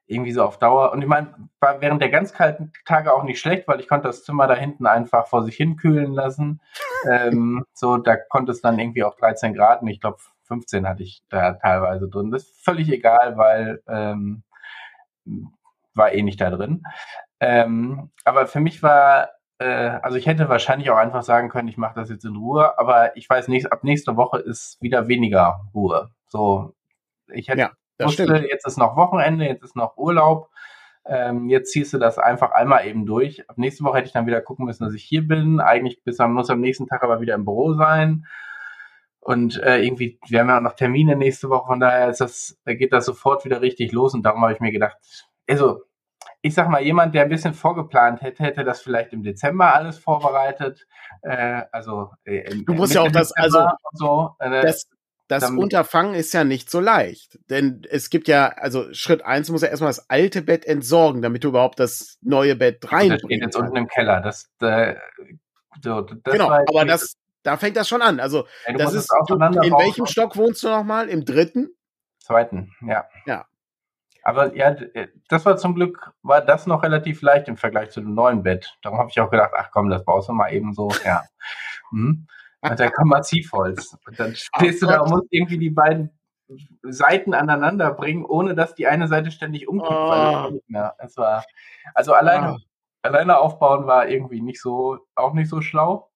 [0.06, 0.92] irgendwie so auf Dauer.
[0.92, 4.08] Und ich meine, war während der ganz kalten Tage auch nicht schlecht, weil ich konnte
[4.08, 6.60] das Zimmer da hinten einfach vor sich hin kühlen lassen.
[7.10, 10.18] ähm, so, da konnte es dann irgendwie auch 13 Grad und ich glaube
[10.51, 12.32] 15 hatte ich da teilweise drin.
[12.32, 14.42] Das ist völlig egal, weil ähm,
[15.94, 16.82] war eh nicht da drin.
[17.38, 21.76] Ähm, aber für mich war, äh, also ich hätte wahrscheinlich auch einfach sagen können, ich
[21.76, 25.61] mache das jetzt in Ruhe, aber ich weiß nicht, ab nächster Woche ist wieder weniger
[25.72, 26.11] Ruhe.
[26.26, 26.74] So,
[27.28, 27.61] ich hätte
[27.98, 28.48] ja, wusste, stimmt.
[28.51, 30.51] jetzt ist noch Wochenende, jetzt ist noch Urlaub.
[31.07, 33.48] Ähm, jetzt ziehst du das einfach einmal eben durch.
[33.48, 35.61] Ab nächste Woche hätte ich dann wieder gucken müssen, dass ich hier bin.
[35.61, 38.26] Eigentlich bis am, muss am nächsten Tag aber wieder im Büro sein.
[39.20, 42.58] Und äh, irgendwie, wir haben ja auch noch Termine nächste Woche, von daher ist das,
[42.64, 44.14] da geht das sofort wieder richtig los.
[44.14, 44.96] Und darum habe ich mir gedacht,
[45.46, 45.82] also
[46.42, 49.98] ich sag mal, jemand, der ein bisschen vorgeplant hätte, hätte das vielleicht im Dezember alles
[49.98, 50.86] vorbereitet.
[51.22, 54.88] Äh, also äh, du musst ja auch das, also so, äh, das,
[55.28, 57.38] das Unterfangen ist ja nicht so leicht.
[57.50, 61.44] Denn es gibt ja, also Schritt eins muss ja erstmal das alte Bett entsorgen, damit
[61.44, 63.22] du überhaupt das neue Bett reinbringst.
[63.22, 64.20] Das steht jetzt unten im Keller.
[64.22, 64.94] Das, äh,
[65.84, 68.20] so, das genau, aber das, da fängt das schon an.
[68.20, 71.09] Also, ja, das ist, du, in welchem Stock wohnst du nochmal?
[71.09, 71.70] Im dritten?
[72.18, 73.05] Zweiten, ja.
[73.26, 73.47] Ja.
[74.22, 78.01] Aber ja, äh, das war zum Glück, war das noch relativ leicht im Vergleich zu
[78.01, 78.76] dem neuen Bett.
[78.82, 81.22] Darum habe ich auch gedacht, ach komm, das baust du mal eben so, ja.
[81.93, 82.28] Hm.
[82.61, 83.97] Und da kam Massivholz.
[84.07, 86.16] Und dann stehst du da und musst irgendwie die beiden
[86.82, 89.91] Seiten aneinander bringen, ohne dass die eine Seite ständig umkippt.
[89.91, 90.61] Oh.
[90.68, 91.45] Ja, es war,
[91.95, 92.59] also alleine, oh.
[93.03, 96.09] alleine aufbauen war irgendwie nicht so, auch nicht so schlau.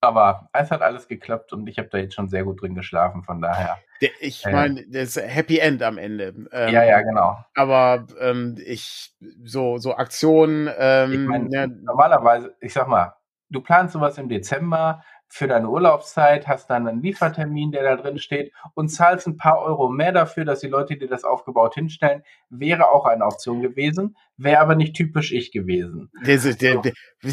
[0.00, 3.24] Aber es hat alles geklappt und ich habe da jetzt schon sehr gut drin geschlafen,
[3.24, 3.78] von daher.
[4.20, 6.34] Ich äh, meine, das Happy End am Ende.
[6.52, 7.44] Ähm, ja, ja, genau.
[7.54, 10.70] Aber ähm, ich, so, so Aktionen.
[10.78, 11.66] Ähm, ich mein, ja.
[11.66, 13.14] Normalerweise, ich sag mal,
[13.50, 18.18] du planst sowas im Dezember, für deine Urlaubszeit, hast dann einen Liefertermin, der da drin
[18.18, 22.22] steht und zahlst ein paar Euro mehr dafür, dass die Leute dir das aufgebaut hinstellen,
[22.48, 26.10] wäre auch eine Option gewesen, wäre aber nicht typisch ich gewesen.
[26.24, 26.80] Der, der,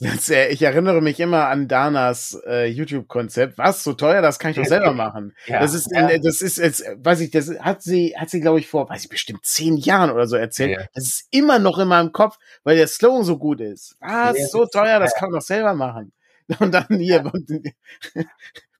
[0.00, 3.56] das, äh, ich erinnere mich immer an Danas äh, YouTube-Konzept.
[3.56, 5.34] Was so teuer, das kann ich doch selber machen.
[5.46, 6.18] Ja, das ist, ja.
[6.18, 9.10] das ist jetzt, weiß ich, das hat sie, hat sie glaube ich vor, weiß ich
[9.10, 10.72] bestimmt zehn Jahren oder so erzählt.
[10.72, 10.86] Ja.
[10.94, 13.96] Das ist immer noch in meinem Kopf, weil der Slogan so gut ist.
[14.00, 16.12] Was so teuer, das kann man doch selber machen.
[16.60, 17.22] Und dann hier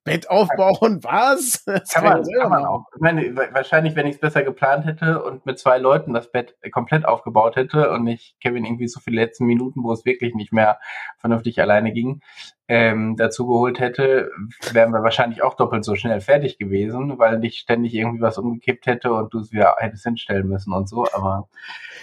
[0.07, 1.65] Bett aufbauen, was?
[1.67, 2.87] Das kann, man, kann man auch.
[2.95, 6.55] Ich meine, wahrscheinlich, wenn ich es besser geplant hätte und mit zwei Leuten das Bett
[6.73, 10.53] komplett aufgebaut hätte und nicht Kevin irgendwie so viele letzten Minuten, wo es wirklich nicht
[10.53, 10.79] mehr
[11.19, 12.23] vernünftig alleine ging,
[12.69, 14.31] ähm, dazu geholt hätte,
[14.73, 18.87] wären wir wahrscheinlich auch doppelt so schnell fertig gewesen, weil nicht ständig irgendwie was umgekippt
[18.87, 21.05] hätte und du es wieder hättest hinstellen müssen und so.
[21.13, 21.49] Aber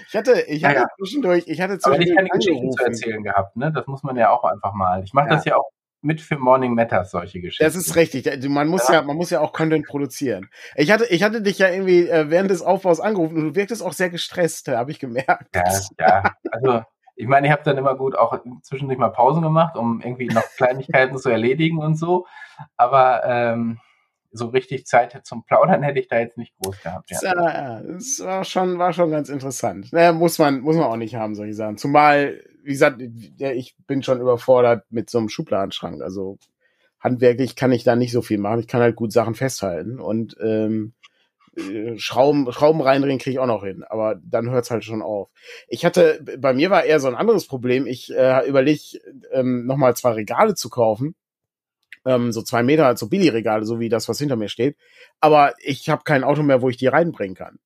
[0.08, 3.24] ich hatte, ich hatte ja, zwischendurch, ich hatte zwischendurch aber ich keine Geschichten zu erzählen
[3.24, 3.72] gehabt, ne?
[3.74, 5.04] Das muss man ja auch einfach mal.
[5.04, 5.36] Ich mache ja.
[5.36, 5.70] das ja auch
[6.04, 7.64] mit für Morning Matters solche Geschichten.
[7.64, 8.26] Das ist richtig.
[8.50, 10.50] Man muss ja, ja man muss ja auch Content produzieren.
[10.76, 13.84] Ich hatte, ich hatte dich ja irgendwie äh, während des Aufbaus angerufen und du wirktest
[13.84, 15.56] auch sehr gestresst, habe ich gemerkt.
[15.56, 15.64] Ja,
[16.00, 16.34] ja.
[16.52, 16.82] Also
[17.16, 20.44] ich meine, ich habe dann immer gut auch zwischendurch mal Pausen gemacht, um irgendwie noch
[20.58, 22.26] Kleinigkeiten zu erledigen und so.
[22.76, 23.80] Aber ähm,
[24.32, 27.12] so richtig Zeit zum Plaudern hätte ich da jetzt nicht groß gehabt.
[27.12, 29.94] Ja, ja das war schon, war schon ganz interessant.
[29.94, 31.78] Naja, muss man, muss man auch nicht haben, solche Sachen.
[31.78, 36.02] Zumal wie gesagt, ich bin schon überfordert mit so einem Schubladenschrank.
[36.02, 36.38] Also
[37.00, 38.62] handwerklich kann ich da nicht so viel machen.
[38.62, 40.94] Ich kann halt gut Sachen festhalten und ähm,
[41.58, 45.02] äh, Schrauben, Schrauben reindrehen kriege ich auch noch hin, aber dann hört es halt schon
[45.02, 45.30] auf.
[45.68, 47.86] Ich hatte, bei mir war eher so ein anderes Problem.
[47.86, 49.00] Ich äh, überlege,
[49.32, 51.16] ähm, nochmal zwei Regale zu kaufen.
[52.06, 54.78] Ähm, so zwei Meter, so Billigregale, so wie das, was hinter mir steht.
[55.20, 57.60] Aber ich habe kein Auto mehr, wo ich die reinbringen kann.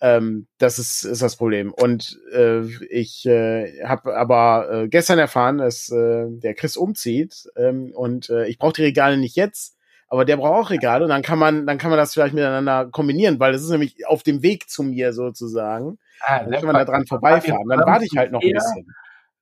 [0.00, 1.72] Ähm, das ist, ist das Problem.
[1.72, 7.92] Und äh, ich äh, habe aber äh, gestern erfahren, dass äh, der Chris umzieht ähm,
[7.94, 9.76] und äh, ich brauche die Regale nicht jetzt,
[10.08, 12.90] aber der braucht auch Regale und dann kann man, dann kann man das vielleicht miteinander
[12.90, 15.98] kombinieren, weil das ist nämlich auf dem Weg zu mir sozusagen.
[16.20, 17.66] Ah, dann kann man da dran vorbeifahren.
[17.68, 18.94] Dann warte ich halt noch ein bisschen.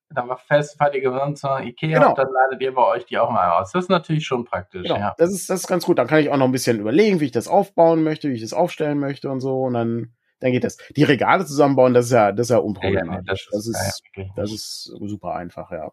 [0.09, 2.09] Dann war fest, fahrt ihr gewonnen zur Ikea genau.
[2.09, 3.71] und dann ladet ihr bei euch die auch mal aus.
[3.73, 4.83] Das ist natürlich schon praktisch.
[4.83, 4.97] Genau.
[4.97, 5.15] Ja.
[5.17, 5.97] Das ist, das ist ganz gut.
[5.97, 8.41] Dann kann ich auch noch ein bisschen überlegen, wie ich das aufbauen möchte, wie ich
[8.41, 9.63] das aufstellen möchte und so.
[9.63, 10.77] Und dann dann geht das.
[10.95, 13.49] Die Regale zusammenbauen, das ist ja, das ist ja unproblematisch.
[13.51, 15.91] Ja, das, das, ist, ja, das ist super einfach, ja.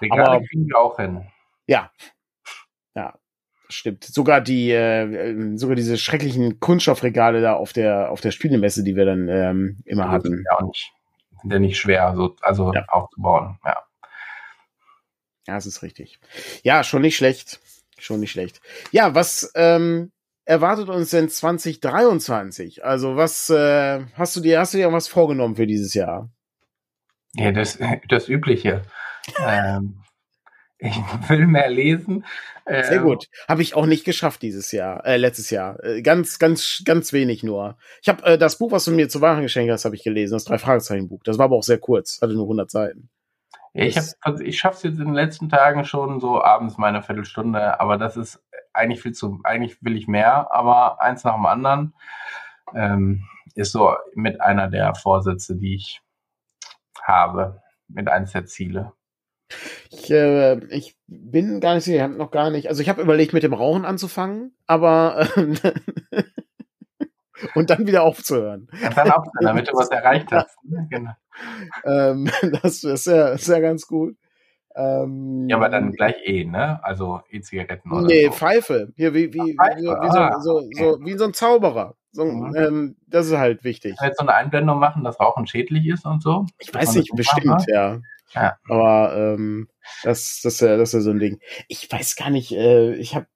[0.00, 1.26] Regale Aber, kriegen wir auch hin.
[1.66, 1.90] Ja.
[2.94, 3.18] Ja,
[3.68, 4.04] stimmt.
[4.04, 9.06] Sogar die, äh, sogar diese schrecklichen Kunststoffregale da auf der, auf der Spielemesse, die wir
[9.06, 10.28] dann ähm, immer hatten.
[10.28, 10.92] Sind ja auch nicht,
[11.40, 12.84] sind ja nicht schwer, so, also ja.
[12.88, 13.82] aufzubauen, ja.
[15.46, 16.20] Ja, das ist richtig.
[16.62, 17.60] Ja, schon nicht schlecht.
[17.98, 18.60] Schon nicht schlecht.
[18.90, 20.12] Ja, was, ähm,
[20.52, 22.84] erwartet uns denn 2023?
[22.84, 26.30] Also was äh, hast du dir hast du dir was vorgenommen für dieses Jahr?
[27.34, 27.78] Ja, das
[28.08, 28.82] das übliche.
[29.40, 30.02] ähm,
[30.78, 30.96] ich
[31.28, 32.26] will mehr lesen.
[32.66, 33.28] Ähm, Sehr gut.
[33.48, 35.82] Habe ich auch nicht geschafft dieses Jahr, äh, letztes Jahr.
[35.82, 37.76] Äh, ganz, ganz, ganz wenig nur.
[38.02, 40.34] Ich habe äh, das Buch, was du mir zu Weihnachten geschenkt hast, habe ich gelesen.
[40.34, 41.22] Das drei Fragezeichen Buch.
[41.24, 42.20] Das war aber auch sehr kurz.
[42.20, 43.08] Hatte nur 100 Seiten.
[43.74, 46.76] Ja, ich, hab, also ich schaffe es jetzt in den letzten Tagen schon so abends
[46.76, 48.42] meine Viertelstunde, aber das ist
[48.72, 51.94] eigentlich viel zu, eigentlich will ich mehr, aber eins nach dem anderen
[52.74, 56.00] ähm, ist so mit einer der Vorsätze, die ich
[57.02, 58.92] habe, mit eins der Ziele.
[59.90, 63.02] Ich, äh, ich bin gar nicht sicher, ich habe noch gar nicht, also ich habe
[63.02, 66.22] überlegt, mit dem Rauchen anzufangen, aber äh,
[67.54, 68.68] und dann wieder aufzuhören.
[68.80, 70.56] Ja, dann aufzuhören, damit du was erreicht hast.
[70.64, 70.86] Ne?
[70.90, 71.12] Genau.
[71.84, 72.30] ähm,
[72.62, 74.16] das ist ja, ist ja ganz gut.
[74.74, 76.82] Ähm, ja, aber dann gleich E, ne?
[76.82, 78.32] Also E-Zigaretten oder Nee, so.
[78.32, 78.92] Pfeife.
[78.96, 79.78] Hier, wie, wie, Pfeife.
[79.78, 80.68] wie, wie, ah, so, okay.
[80.72, 81.94] so, wie so ein Zauberer.
[82.12, 82.54] So, mhm.
[82.56, 83.96] ähm, das ist halt wichtig.
[84.02, 86.46] Jetzt so eine Einblendung machen, dass Rauchen schädlich ist und so?
[86.58, 88.00] Ich weiß nicht, bestimmt, ja.
[88.34, 88.56] ja.
[88.68, 89.68] Aber ähm,
[90.02, 91.40] das, das, ist ja, das ist ja so ein Ding.
[91.68, 93.26] Ich weiß gar nicht, äh, ich habe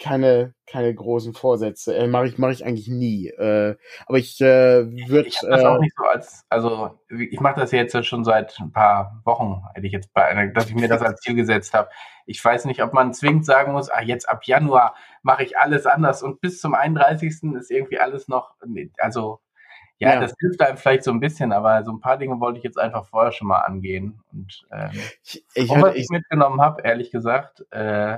[0.00, 1.94] keine keine großen Vorsätze.
[1.94, 3.28] Äh, mache ich mache ich eigentlich nie.
[3.28, 3.76] Äh,
[4.06, 5.28] aber ich äh, würde.
[5.28, 8.72] Ich das auch äh, nicht so als also ich mache das jetzt schon seit ein
[8.72, 11.90] paar Wochen, hätte ich jetzt bei einer, dass ich mir das als Ziel gesetzt habe.
[12.26, 15.86] Ich weiß nicht, ob man zwingend sagen muss, ah jetzt ab Januar mache ich alles
[15.86, 17.54] anders und bis zum 31.
[17.54, 18.54] ist irgendwie alles noch
[18.98, 19.40] also
[20.00, 22.56] ja, ja, das hilft einem vielleicht so ein bisschen, aber so ein paar Dinge wollte
[22.56, 24.22] ich jetzt einfach vorher schon mal angehen.
[24.32, 24.92] Und ähm,
[25.22, 28.16] ich, ich, was ich, ich mitgenommen habe, ehrlich gesagt, äh,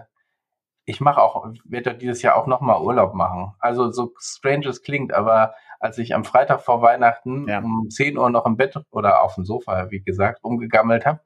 [0.85, 3.55] ich mache auch, werde dieses Jahr auch nochmal Urlaub machen.
[3.59, 7.59] Also so strange es klingt, aber als ich am Freitag vor Weihnachten ja.
[7.59, 11.21] um 10 Uhr noch im Bett oder auf dem Sofa, wie gesagt, umgegammelt habe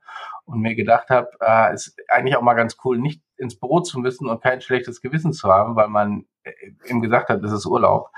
[0.45, 3.99] und mir gedacht habe, äh, ist eigentlich auch mal ganz cool, nicht ins Büro zu
[3.99, 6.53] müssen und kein schlechtes Gewissen zu haben, weil man äh,
[6.89, 8.11] ihm gesagt hat, es ist Urlaub.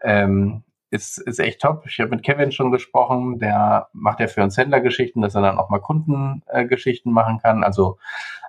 [0.00, 1.84] Ähm, ist, ist echt top.
[1.86, 5.58] Ich habe mit Kevin schon gesprochen, der macht ja für uns Händlergeschichten, dass er dann
[5.58, 7.64] auch mal Kundengeschichten äh, machen kann.
[7.64, 7.98] Also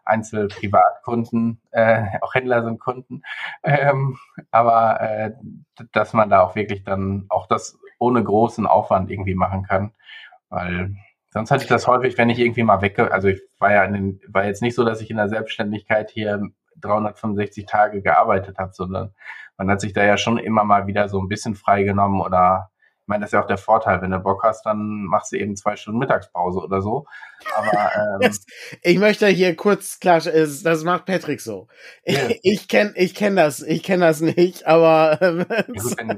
[0.06, 3.24] Einzelprivatkunden, äh, auch Händler sind Kunden,
[3.64, 4.18] ähm,
[4.52, 5.32] aber äh,
[5.92, 9.92] dass man da auch wirklich dann auch das ohne großen Aufwand irgendwie machen kann,
[10.50, 10.96] weil
[11.30, 13.94] sonst hatte ich das häufig, wenn ich irgendwie mal wecke, also ich war ja in
[13.94, 16.42] den, war jetzt nicht so, dass ich in der Selbstständigkeit hier
[16.82, 19.14] 365 Tage gearbeitet habe, sondern
[19.58, 22.70] man hat sich da ja schon immer mal wieder so ein bisschen freigenommen oder
[23.06, 25.38] ich meine, das ist ja auch der Vorteil, wenn du Bock hast, dann machst du
[25.38, 27.06] eben zwei Stunden Mittagspause oder so.
[27.56, 28.32] Aber ähm,
[28.82, 31.68] ich möchte hier kurz klar, das macht Patrick so.
[32.04, 36.10] Ich, ich kenne ich kenn das, ich kenne das nicht, aber ähm, ja, gut, wenn,
[36.10, 36.18] äh,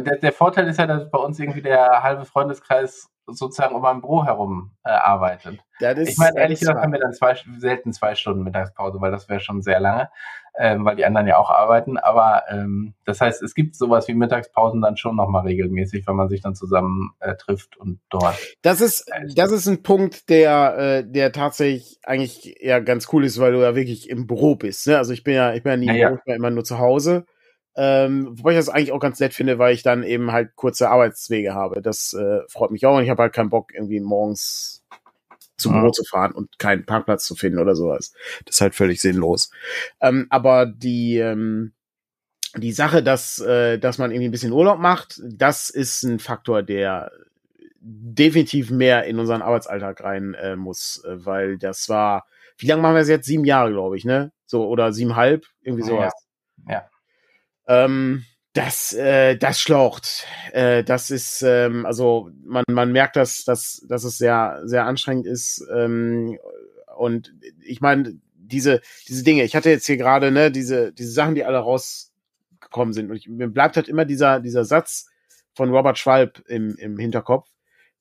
[0.00, 4.00] der, der Vorteil ist ja, dass bei uns irgendwie der halbe Freundeskreis sozusagen um ein
[4.00, 5.60] Büro herum äh, arbeitet.
[5.80, 9.28] Ist, ich meine, ehrlich gesagt haben wir dann zwei, selten zwei Stunden Mittagspause, weil das
[9.28, 10.10] wäre schon sehr lange,
[10.56, 11.98] ähm, weil die anderen ja auch arbeiten.
[11.98, 16.28] Aber ähm, das heißt, es gibt sowas wie Mittagspausen dann schon nochmal regelmäßig, wenn man
[16.28, 18.36] sich dann zusammen äh, trifft und dort.
[18.62, 23.24] Das ist, äh, das ist ein Punkt, der, äh, der tatsächlich eigentlich ja ganz cool
[23.24, 24.86] ist, weil du ja wirklich im Büro bist.
[24.86, 24.98] Ne?
[24.98, 26.34] Also ich bin ja, ich bin ja nie ja, ja.
[26.34, 27.24] immer nur zu Hause.
[27.74, 30.90] Ähm, wobei ich das eigentlich auch ganz nett finde, weil ich dann eben halt kurze
[30.90, 31.80] Arbeitswege habe.
[31.80, 34.84] Das äh, freut mich auch und ich habe halt keinen Bock, irgendwie morgens
[35.56, 38.12] zum Büro zu fahren und keinen Parkplatz zu finden oder sowas.
[38.44, 39.50] Das ist halt völlig sinnlos.
[40.00, 41.72] Ähm, aber die, ähm,
[42.56, 46.62] die Sache, dass, äh, dass man irgendwie ein bisschen Urlaub macht, das ist ein Faktor,
[46.62, 47.10] der
[47.80, 52.26] definitiv mehr in unseren Arbeitsalltag rein äh, muss, äh, weil das war,
[52.58, 53.26] wie lange machen wir es jetzt?
[53.26, 54.32] Sieben Jahre, glaube ich, ne?
[54.46, 56.12] So, oder siebenhalb, irgendwie sowas.
[57.72, 60.26] Ähm, das, äh, das schlaucht.
[60.52, 65.26] Äh, das ist, ähm, also man, man merkt, dass, dass, dass es sehr, sehr anstrengend
[65.26, 65.66] ist.
[65.74, 66.38] Ähm,
[66.96, 67.32] und
[67.64, 71.44] ich meine, diese, diese Dinge, ich hatte jetzt hier gerade, ne, diese, diese Sachen, die
[71.44, 73.10] alle rausgekommen sind.
[73.10, 75.08] Und ich, mir bleibt halt immer dieser, dieser Satz
[75.54, 77.48] von Robert Schwalb im, im Hinterkopf,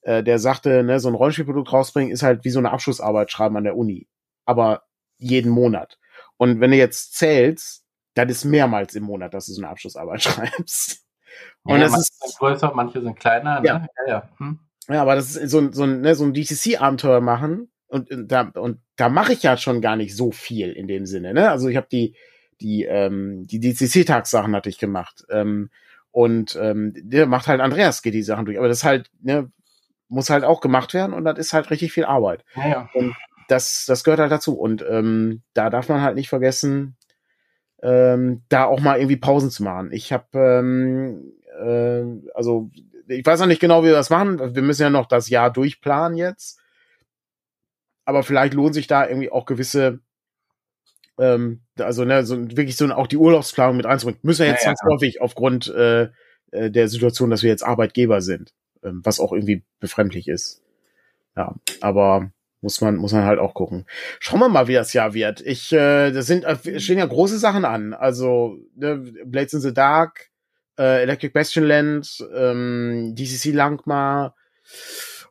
[0.01, 3.55] äh, der sagte, ne, so ein Rollenspielprodukt rausbringen ist halt wie so eine Abschlussarbeit schreiben
[3.55, 4.07] an der Uni.
[4.45, 4.83] Aber
[5.17, 5.97] jeden Monat.
[6.35, 7.80] Und wenn du jetzt zählst,
[8.13, 11.05] das ist mehrmals im Monat, dass du so eine Abschlussarbeit schreibst.
[11.63, 13.61] Und ja, das manche ist, sind größer, manche sind kleiner.
[13.61, 13.67] Ne?
[13.67, 14.13] Ja, ja.
[14.13, 14.59] Ja, hm.
[14.89, 18.27] ja, aber das ist so, ein so ein, ne, so ein DCC-Abenteuer machen und, und
[18.31, 21.33] da, und da mache ich ja schon gar nicht so viel in dem Sinne.
[21.33, 21.49] Ne?
[21.49, 22.15] Also ich habe die,
[22.59, 25.25] die, ähm, die DCC-Tagssachen hatte ich gemacht.
[25.29, 25.69] Ähm,
[26.11, 28.57] und ähm, der macht halt Andreas geht die Sachen durch.
[28.57, 29.51] Aber das halt, ne,
[30.07, 32.43] muss halt auch gemacht werden und das ist halt richtig viel Arbeit.
[32.55, 32.89] Ja, ja.
[32.93, 33.15] Und
[33.47, 34.57] das, das gehört halt dazu.
[34.57, 36.97] Und ähm, da darf man halt nicht vergessen,
[37.81, 39.91] ähm, da auch mal irgendwie Pausen zu machen.
[39.91, 42.69] Ich habe, ähm, äh, also
[43.07, 44.55] ich weiß noch nicht genau, wie wir das machen.
[44.55, 46.59] Wir müssen ja noch das Jahr durchplanen jetzt.
[48.05, 49.99] Aber vielleicht lohnt sich da irgendwie auch gewisse,
[51.17, 54.19] ähm, also ne, so wirklich so auch die Urlaubsplanung mit einzubringen.
[54.23, 54.89] Müssen wir jetzt ja, ja.
[54.89, 56.09] häufig aufgrund äh,
[56.51, 58.53] äh, der Situation, dass wir jetzt Arbeitgeber sind,
[58.83, 60.61] ähm, was auch irgendwie befremdlich ist.
[61.35, 62.31] Ja, aber
[62.61, 63.85] muss man, muss man halt auch gucken.
[64.19, 65.41] Schauen wir mal, wie das Jahr wird.
[65.41, 67.93] Ich, äh, das sind, äh, stehen ja große Sachen an.
[67.93, 70.29] Also, ne, Blades in the Dark,
[70.79, 74.35] äh, Electric Bastion Land, ähm, DCC Langmar,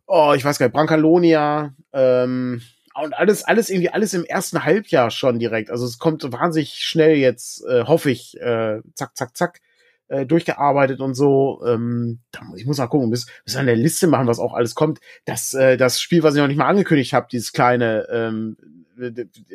[0.06, 2.60] oh, ich weiß gar nicht, Brancalonia, ähm,
[2.94, 5.70] und alles, alles irgendwie, alles im ersten Halbjahr schon direkt.
[5.70, 9.60] Also es kommt wahnsinnig schnell jetzt, äh, hoffe ich, äh, zack, zack, zack
[10.10, 11.62] äh, durchgearbeitet und so.
[11.66, 12.20] Ähm,
[12.56, 15.00] ich muss mal gucken, bis, bis an der Liste machen, was auch alles kommt.
[15.24, 18.56] Das, äh, das Spiel, was ich noch nicht mal angekündigt habe, dieses kleine, ähm,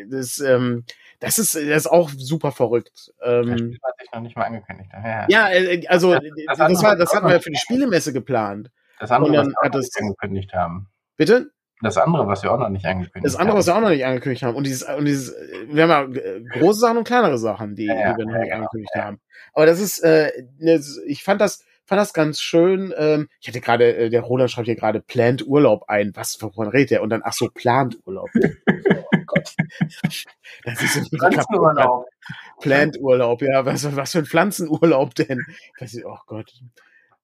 [0.10, 0.86] das, ähm,
[1.20, 3.14] das ist, das ist auch super verrückt.
[3.22, 5.08] Ähm, das Spiel, was ich noch nicht mal angekündigt habe.
[5.08, 8.14] Ja, ja äh, also das, das, das, war, das hatten wir ja für die Spielemesse
[8.14, 8.72] geplant.
[9.00, 10.88] Das andere, was wir auch nicht angekündigt haben.
[11.18, 11.52] Bitte?
[11.82, 13.24] Das andere, was wir auch noch nicht angekündigt haben.
[13.24, 13.60] Das andere, haben.
[13.60, 14.56] was wir auch noch nicht angekündigt haben.
[14.56, 15.36] Und dieses, und dieses,
[15.68, 18.50] wir haben ja äh, große Sachen und kleinere Sachen, die, ja, die wir noch nicht
[18.50, 19.04] ja, angekündigt ja.
[19.04, 19.20] haben.
[19.54, 20.32] Aber das ist, äh,
[21.06, 22.94] ich fand das, fand das ganz schön.
[22.98, 26.12] Ähm, ich hatte gerade, äh, der Roland schreibt hier gerade Planned Urlaub ein.
[26.16, 27.02] Was, wovon redet er?
[27.02, 28.30] Und dann, ach so, Planned Urlaub.
[28.36, 29.56] oh Gott.
[30.64, 32.08] Das ist ein Pflanzenurlaub.
[32.62, 33.66] Planned Urlaub, ja.
[33.66, 35.42] Was, was für ein Pflanzenurlaub denn?
[36.06, 36.52] oh Gott.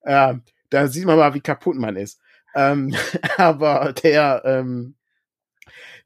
[0.02, 0.34] Äh,
[0.70, 2.20] da sieht man mal, wie kaputt man ist.
[2.54, 2.94] Ähm,
[3.36, 4.94] aber der, ähm,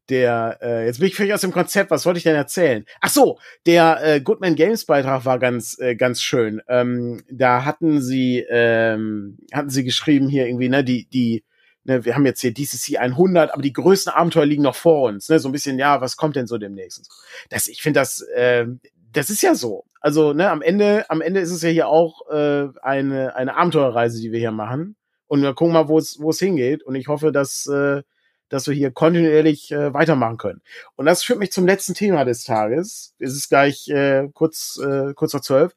[0.09, 2.85] der, äh, jetzt bin ich völlig aus dem Konzept, was wollte ich denn erzählen?
[3.01, 6.63] Ach so, der äh, Goodman Games Beitrag war ganz, äh, ganz schön.
[6.69, 11.45] Ähm, da hatten sie, ähm, hatten sie geschrieben hier irgendwie, ne, die, die,
[11.85, 15.29] ne, wir haben jetzt hier DCC 100, aber die größten Abenteuer liegen noch vor uns,
[15.29, 17.09] ne, so ein bisschen, ja, was kommt denn so demnächst?
[17.51, 18.67] Das, ich finde das, äh,
[19.13, 19.87] das ist ja so.
[20.01, 24.21] Also, ne, am Ende, am Ende ist es ja hier auch äh, eine, eine Abenteuerreise,
[24.21, 24.95] die wir hier machen.
[25.27, 26.83] Und wir gucken mal, wo es wo es hingeht.
[26.83, 28.03] Und ich hoffe, dass, äh,
[28.49, 30.63] dass wir hier kontinuierlich äh, weitermachen können.
[30.97, 33.15] Und das führt mich zum letzten Thema des Tages.
[33.19, 35.75] Es ist gleich äh, kurz, äh, kurz vor zwölf.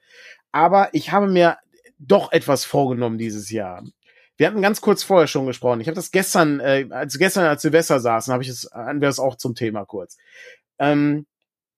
[0.51, 1.57] Aber ich habe mir
[1.97, 3.83] doch etwas vorgenommen dieses Jahr.
[4.37, 5.81] Wir hatten ganz kurz vorher schon gesprochen.
[5.81, 9.09] Ich habe das gestern, äh, als gestern als Silvester saßen, habe ich es, hatten wir
[9.09, 10.17] es auch zum Thema kurz.
[10.79, 11.25] Ähm,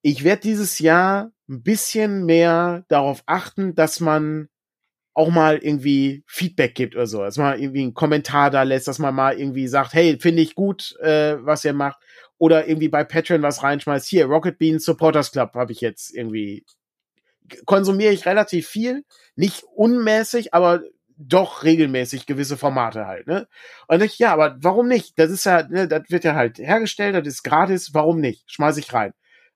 [0.04, 4.48] ich werde dieses Jahr ein bisschen mehr darauf achten, dass man
[5.22, 9.00] auch mal irgendwie Feedback gibt oder so, dass man irgendwie einen Kommentar da lässt, dass
[9.00, 12.02] man mal irgendwie sagt, hey, finde ich gut, äh, was ihr macht,
[12.40, 14.08] oder irgendwie bei Patreon was reinschmeißt.
[14.08, 16.66] Hier, Rocket Beans Supporters Club habe ich jetzt irgendwie
[17.66, 19.04] konsumiere ich relativ viel,
[19.36, 20.82] nicht unmäßig, aber
[21.18, 23.48] doch regelmäßig gewisse Formate halt, ne?
[23.88, 25.20] Und ich, ja, aber warum nicht?
[25.20, 28.50] Das ist ja, ne, das wird ja halt hergestellt, das ist gratis, warum nicht?
[28.50, 29.14] Schmeiß ich rein.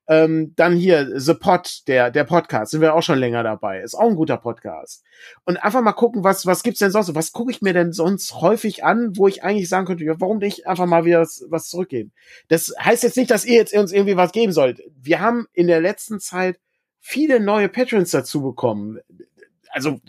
[0.07, 3.81] Ähm, dann hier The Pod, der, der Podcast, sind wir auch schon länger dabei.
[3.81, 5.03] Ist auch ein guter Podcast.
[5.45, 7.15] Und einfach mal gucken, was, was gibt's denn sonst?
[7.15, 10.37] Was gucke ich mir denn sonst häufig an, wo ich eigentlich sagen könnte, ja, warum
[10.37, 12.11] nicht einfach mal wieder was, was zurückgeben?
[12.49, 14.81] Das heißt jetzt nicht, dass ihr jetzt uns irgendwie was geben sollt.
[14.95, 16.59] Wir haben in der letzten Zeit
[16.99, 18.99] viele neue Patrons dazu bekommen.
[19.69, 19.99] Also,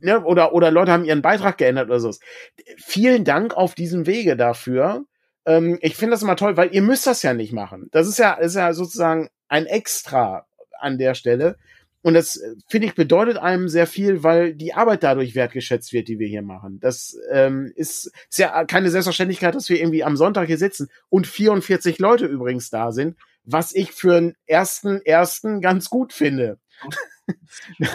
[0.00, 2.10] ne, oder, oder Leute haben ihren Beitrag geändert oder so.
[2.76, 5.04] Vielen Dank auf diesem Wege dafür.
[5.46, 7.88] Ähm, ich finde das immer toll, weil ihr müsst das ja nicht machen.
[7.92, 10.46] Das ist ja, ist ja sozusagen ein Extra
[10.78, 11.56] an der Stelle.
[12.02, 16.08] Und das, äh, finde ich, bedeutet einem sehr viel, weil die Arbeit dadurch wertgeschätzt wird,
[16.08, 16.78] die wir hier machen.
[16.80, 21.26] Das ähm, ist, ist ja keine Selbstverständlichkeit, dass wir irgendwie am Sonntag hier sitzen und
[21.26, 26.58] 44 Leute übrigens da sind, was ich für einen ersten, ersten ganz gut finde.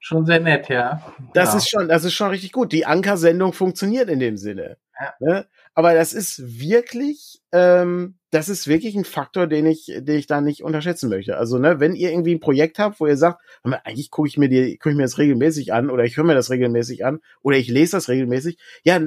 [0.00, 1.14] schon sehr nett, ja.
[1.34, 1.58] Das ja.
[1.58, 2.72] ist schon, das ist schon richtig gut.
[2.72, 4.78] Die Anker-Sendung funktioniert in dem Sinne.
[4.98, 5.14] Ja.
[5.20, 5.46] Ne?
[5.76, 10.40] Aber das ist wirklich, ähm, das ist wirklich ein Faktor, den ich, den ich da
[10.40, 11.36] nicht unterschätzen möchte.
[11.36, 14.48] Also, ne, wenn ihr irgendwie ein Projekt habt, wo ihr sagt, eigentlich gucke ich mir
[14.48, 17.56] die, gucke ich mir das regelmäßig an oder ich höre mir das regelmäßig an oder
[17.56, 19.00] ich lese das regelmäßig, ja,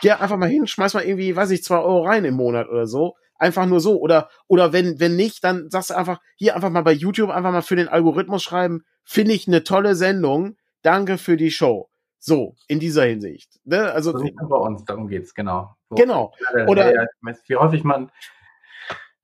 [0.00, 2.86] geh einfach mal hin, schmeiß mal irgendwie, weiß ich, zwei Euro rein im Monat oder
[2.86, 3.16] so.
[3.40, 4.00] Einfach nur so.
[4.00, 7.52] Oder, oder wenn, wenn nicht, dann sagst du einfach, hier einfach mal bei YouTube einfach
[7.52, 11.88] mal für den Algorithmus schreiben, finde ich eine tolle Sendung, danke für die Show.
[12.20, 13.60] So, in dieser Hinsicht.
[13.64, 13.92] Ne?
[13.92, 15.76] Also, also bei uns, darum geht's, genau.
[15.88, 16.34] So, genau.
[16.66, 17.06] Oder ja,
[17.46, 18.10] wie häufig man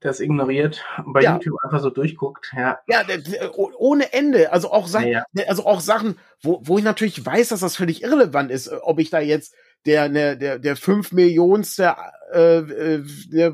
[0.04, 1.32] das ignoriert und bei ja.
[1.32, 2.78] YouTube einfach so durchguckt, ja.
[2.86, 3.02] Ja,
[3.54, 4.52] ohne Ende.
[4.52, 5.44] Also auch Sachen, ja, ja.
[5.46, 9.08] also auch Sachen, wo, wo ich natürlich weiß, dass das völlig irrelevant ist, ob ich
[9.08, 9.54] da jetzt
[9.86, 11.96] der, der, der, der fünf Millionste
[12.32, 13.52] äh, äh,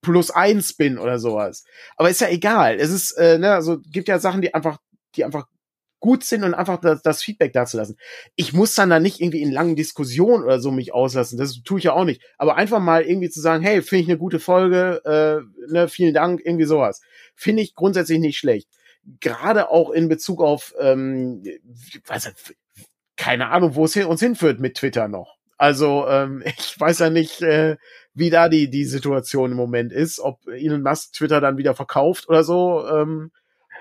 [0.00, 1.64] plus eins bin oder sowas.
[1.96, 2.76] Aber ist ja egal.
[2.78, 4.78] Es ist, äh, ne, also gibt ja Sachen, die einfach,
[5.16, 5.46] die einfach
[6.00, 7.96] gut sind und einfach das, das Feedback dazulassen.
[8.34, 11.38] Ich muss dann da nicht irgendwie in langen Diskussionen oder so mich auslassen.
[11.38, 12.22] Das tue ich ja auch nicht.
[12.38, 16.14] Aber einfach mal irgendwie zu sagen, hey, finde ich eine gute Folge, äh, ne, vielen
[16.14, 17.00] Dank, irgendwie sowas.
[17.36, 18.68] Finde ich grundsätzlich nicht schlecht.
[19.20, 21.42] Gerade auch in Bezug auf, ähm,
[22.06, 22.32] weiß
[23.16, 25.36] keine Ahnung, wo es uns hinführt mit Twitter noch.
[25.58, 27.76] Also ähm, ich weiß ja nicht, äh,
[28.14, 32.28] wie da die die Situation im Moment ist, ob Elon Musk Twitter dann wieder verkauft
[32.28, 32.86] oder so.
[32.88, 33.30] Ähm,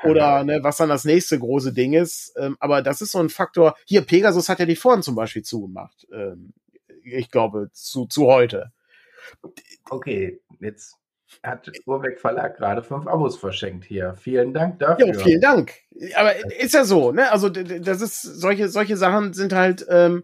[0.03, 2.33] oder ne, was dann das nächste große Ding ist.
[2.37, 3.75] Ähm, aber das ist so ein Faktor.
[3.85, 6.07] Hier, Pegasus hat ja die Foren zum Beispiel zugemacht.
[6.13, 6.53] Ähm,
[7.03, 8.71] ich glaube, zu, zu heute.
[9.89, 10.95] Okay, jetzt
[11.43, 14.15] hat Urbeck Verlag gerade fünf Abos verschenkt hier.
[14.15, 15.07] Vielen Dank dafür.
[15.07, 15.73] Ja, vielen Dank.
[16.15, 17.31] Aber ist ja so, ne?
[17.31, 19.85] Also das ist solche solche Sachen sind halt.
[19.89, 20.23] Ähm,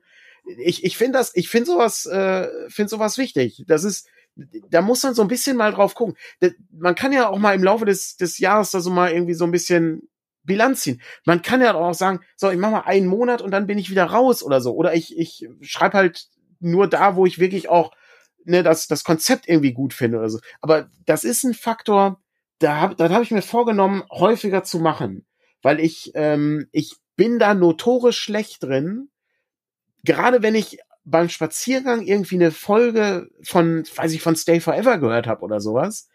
[0.58, 3.64] ich ich finde das, ich finde sowas, äh, finde sowas wichtig.
[3.68, 4.08] Das ist
[4.70, 6.16] da muss man so ein bisschen mal drauf gucken.
[6.72, 9.46] Man kann ja auch mal im Laufe des, des Jahres da so mal irgendwie so
[9.46, 10.10] ein bisschen
[10.44, 11.02] Bilanz ziehen.
[11.26, 13.90] Man kann ja auch sagen, so, ich mache mal einen Monat und dann bin ich
[13.90, 14.74] wieder raus oder so.
[14.74, 16.28] Oder ich, ich schreibe halt
[16.60, 17.92] nur da, wo ich wirklich auch
[18.44, 20.40] ne, das, das Konzept irgendwie gut finde oder so.
[20.62, 22.22] Aber das ist ein Faktor,
[22.60, 25.26] da habe da hab ich mir vorgenommen, häufiger zu machen.
[25.62, 29.10] Weil ich, ähm, ich bin da notorisch schlecht drin.
[30.04, 35.28] Gerade wenn ich beim Spaziergang irgendwie eine Folge von, weiß ich, von Stay Forever gehört
[35.28, 36.10] habe oder sowas,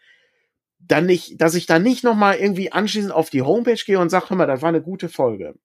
[0.79, 4.29] dann nicht, dass ich dann nicht nochmal irgendwie anschließend auf die Homepage gehe und sage,
[4.29, 5.55] hör mal, das war eine gute Folge.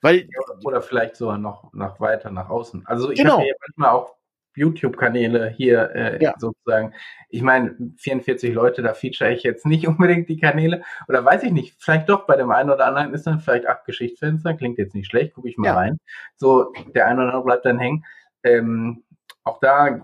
[0.00, 0.28] Weil,
[0.64, 2.84] oder vielleicht sogar noch, noch weiter nach außen.
[2.86, 3.34] Also ich genau.
[3.34, 4.16] habe ja manchmal auch
[4.56, 6.34] YouTube-Kanäle hier äh, ja.
[6.38, 6.94] sozusagen.
[7.28, 10.82] Ich meine, 44 Leute, da feature ich jetzt nicht unbedingt die Kanäle.
[11.08, 13.84] Oder weiß ich nicht, vielleicht doch bei dem einen oder anderen ist dann vielleicht acht
[13.84, 15.74] Geschichtsfenster, klingt jetzt nicht schlecht, gucke ich mal ja.
[15.74, 15.98] rein.
[16.36, 18.04] So, der eine oder andere bleibt dann hängen.
[18.46, 19.02] Ähm,
[19.42, 20.00] auch da,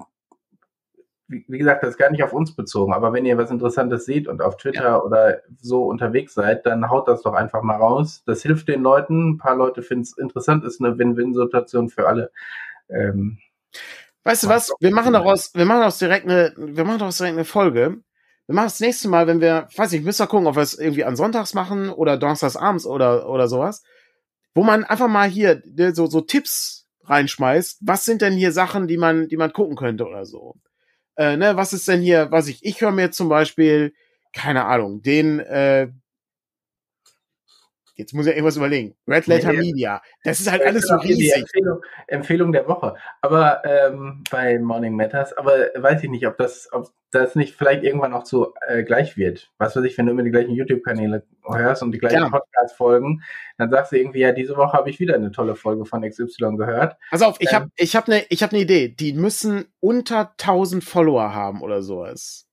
[1.28, 4.04] wie, wie, gesagt, das ist gar nicht auf uns bezogen, aber wenn ihr was Interessantes
[4.04, 5.00] seht und auf Twitter ja.
[5.00, 8.22] oder so unterwegs seid, dann haut das doch einfach mal raus.
[8.26, 9.30] Das hilft den Leuten.
[9.30, 12.32] Ein paar Leute finden es interessant, ist eine Win-Win-Situation für alle.
[12.88, 13.38] Ähm,
[14.24, 14.72] weißt du was?
[14.80, 18.02] Wir machen daraus, wir machen daraus direkt eine, wir machen daraus direkt eine Folge.
[18.46, 20.78] Wir machen das nächste Mal, wenn wir, weiß ich, müssen wir gucken, ob wir es
[20.78, 23.84] irgendwie an Sonntags machen oder Donnerstags abends oder, oder sowas,
[24.54, 28.86] wo man einfach mal hier ne, so, so Tipps reinschmeißt, was sind denn hier Sachen,
[28.86, 30.56] die man, die man gucken könnte oder so?
[31.16, 33.92] Äh, ne, was ist denn hier, was ich, ich höre mir zum Beispiel,
[34.32, 35.88] keine Ahnung, den, äh,
[38.02, 38.96] Jetzt muss ich irgendwas überlegen.
[39.06, 40.02] Red Letter nee, Media.
[40.24, 41.36] Das ist halt alles so riesig.
[41.36, 42.96] Empfehlung, Empfehlung, der Woche.
[43.20, 47.84] Aber ähm, bei Morning Matters, aber weiß ich nicht, ob das, ob das nicht vielleicht
[47.84, 49.52] irgendwann auch so äh, gleich wird.
[49.58, 52.28] Was weiß ich, wenn du immer die gleichen YouTube-Kanäle hörst und die gleichen ja.
[52.28, 53.22] Podcast-Folgen,
[53.56, 56.56] dann sagst du irgendwie, ja, diese Woche habe ich wieder eine tolle Folge von XY
[56.56, 56.96] gehört.
[57.08, 58.88] Pass auf, ich ähm, habe ich hab eine hab ne Idee.
[58.88, 62.48] Die müssen unter 1000 Follower haben oder sowas.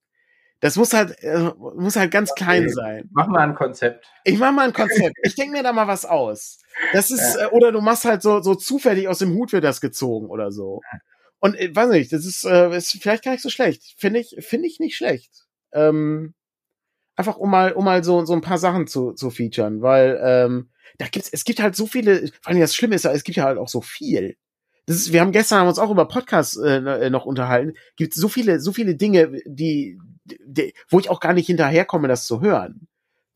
[0.61, 2.43] Das muss halt, äh, muss halt ganz okay.
[2.43, 3.09] klein sein.
[3.11, 4.05] Mach mal ein Konzept.
[4.25, 5.15] Ich mach mal ein Konzept.
[5.23, 6.59] Ich denke mir da mal was aus.
[6.91, 7.47] Das ist, ja.
[7.47, 10.51] äh, oder du machst halt so, so zufällig aus dem Hut wird das gezogen oder
[10.51, 10.81] so.
[11.39, 13.95] Und äh, weiß nicht, das ist, ist vielleicht gar nicht so schlecht.
[13.97, 15.45] Finde ich, finde ich nicht schlecht.
[15.71, 16.33] Ähm,
[17.15, 20.69] einfach um mal, um mal so, so ein paar Sachen zu, zu featuren, weil ähm,
[20.97, 23.43] da gibt's, es gibt halt so viele, vor allem das Schlimme ist, es gibt ja
[23.43, 24.37] halt auch so viel.
[24.85, 27.73] Das ist, wir haben gestern haben uns auch über Podcasts äh, noch unterhalten.
[27.95, 29.99] Gibt so viele, so viele Dinge, die,
[30.89, 32.87] wo ich auch gar nicht hinterherkomme, das zu hören.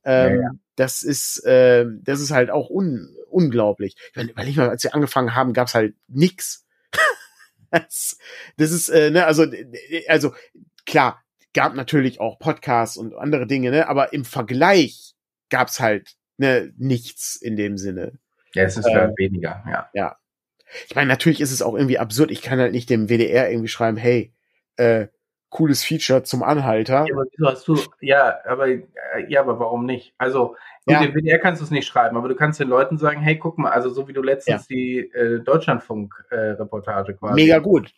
[0.04, 0.50] Ähm, ja, ja.
[0.76, 3.96] Das ist, äh, das ist halt auch un, unglaublich.
[4.16, 6.66] Weil ich mal, als wir angefangen haben, gab's halt nix.
[7.72, 8.18] das,
[8.58, 9.46] das ist, äh, ne, also,
[10.08, 10.34] also
[10.86, 11.24] klar,
[11.54, 15.16] gab natürlich auch Podcasts und andere Dinge, ne, aber im Vergleich
[15.50, 18.14] gab's halt ne, nichts in dem Sinne.
[18.56, 19.90] Ja, es ist ähm, weniger, ja.
[19.94, 20.18] Ja.
[20.88, 22.32] Ich meine, natürlich ist es auch irgendwie absurd.
[22.32, 24.34] Ich kann halt nicht dem WDR irgendwie schreiben, hey,
[24.78, 25.08] äh,
[25.54, 27.06] cooles Feature zum Anhalter.
[27.08, 28.82] Ja, aber wieso hast du, ja, aber, äh,
[29.30, 30.14] ja, aber warum nicht?
[30.18, 31.00] Also, ja.
[31.00, 33.58] dem WDR kannst du es nicht schreiben, aber du kannst den Leuten sagen, hey, guck
[33.58, 34.76] mal, also so wie du letztens ja.
[34.76, 37.36] die äh, Deutschlandfunk-Reportage äh, quasi.
[37.36, 37.94] Mega gut.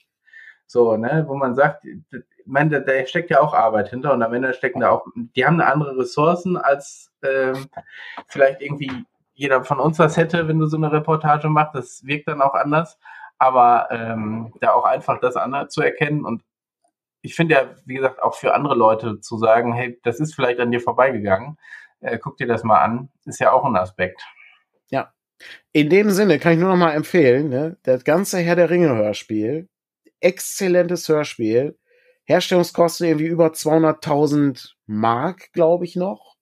[0.68, 1.86] So, ne, wo man sagt,
[2.45, 5.45] meine, da, da steckt ja auch Arbeit hinter und am Ende stecken da auch, die
[5.45, 7.68] haben eine andere Ressourcen als ähm,
[8.28, 8.91] vielleicht irgendwie
[9.34, 11.76] jeder von uns das hätte, wenn du so eine Reportage machst.
[11.76, 12.97] Das wirkt dann auch anders.
[13.38, 16.41] Aber ähm, da auch einfach das andere zu erkennen und
[17.26, 20.59] ich finde ja, wie gesagt, auch für andere Leute zu sagen, hey, das ist vielleicht
[20.59, 21.57] an dir vorbeigegangen,
[21.99, 24.21] äh, guck dir das mal an, ist ja auch ein Aspekt.
[24.89, 25.11] Ja.
[25.73, 28.95] In dem Sinne kann ich nur noch mal empfehlen, ne, das ganze Herr der Ringe
[28.95, 29.67] Hörspiel,
[30.19, 31.78] exzellentes Hörspiel,
[32.26, 36.36] Herstellungskosten irgendwie über 200.000 Mark, glaube ich noch.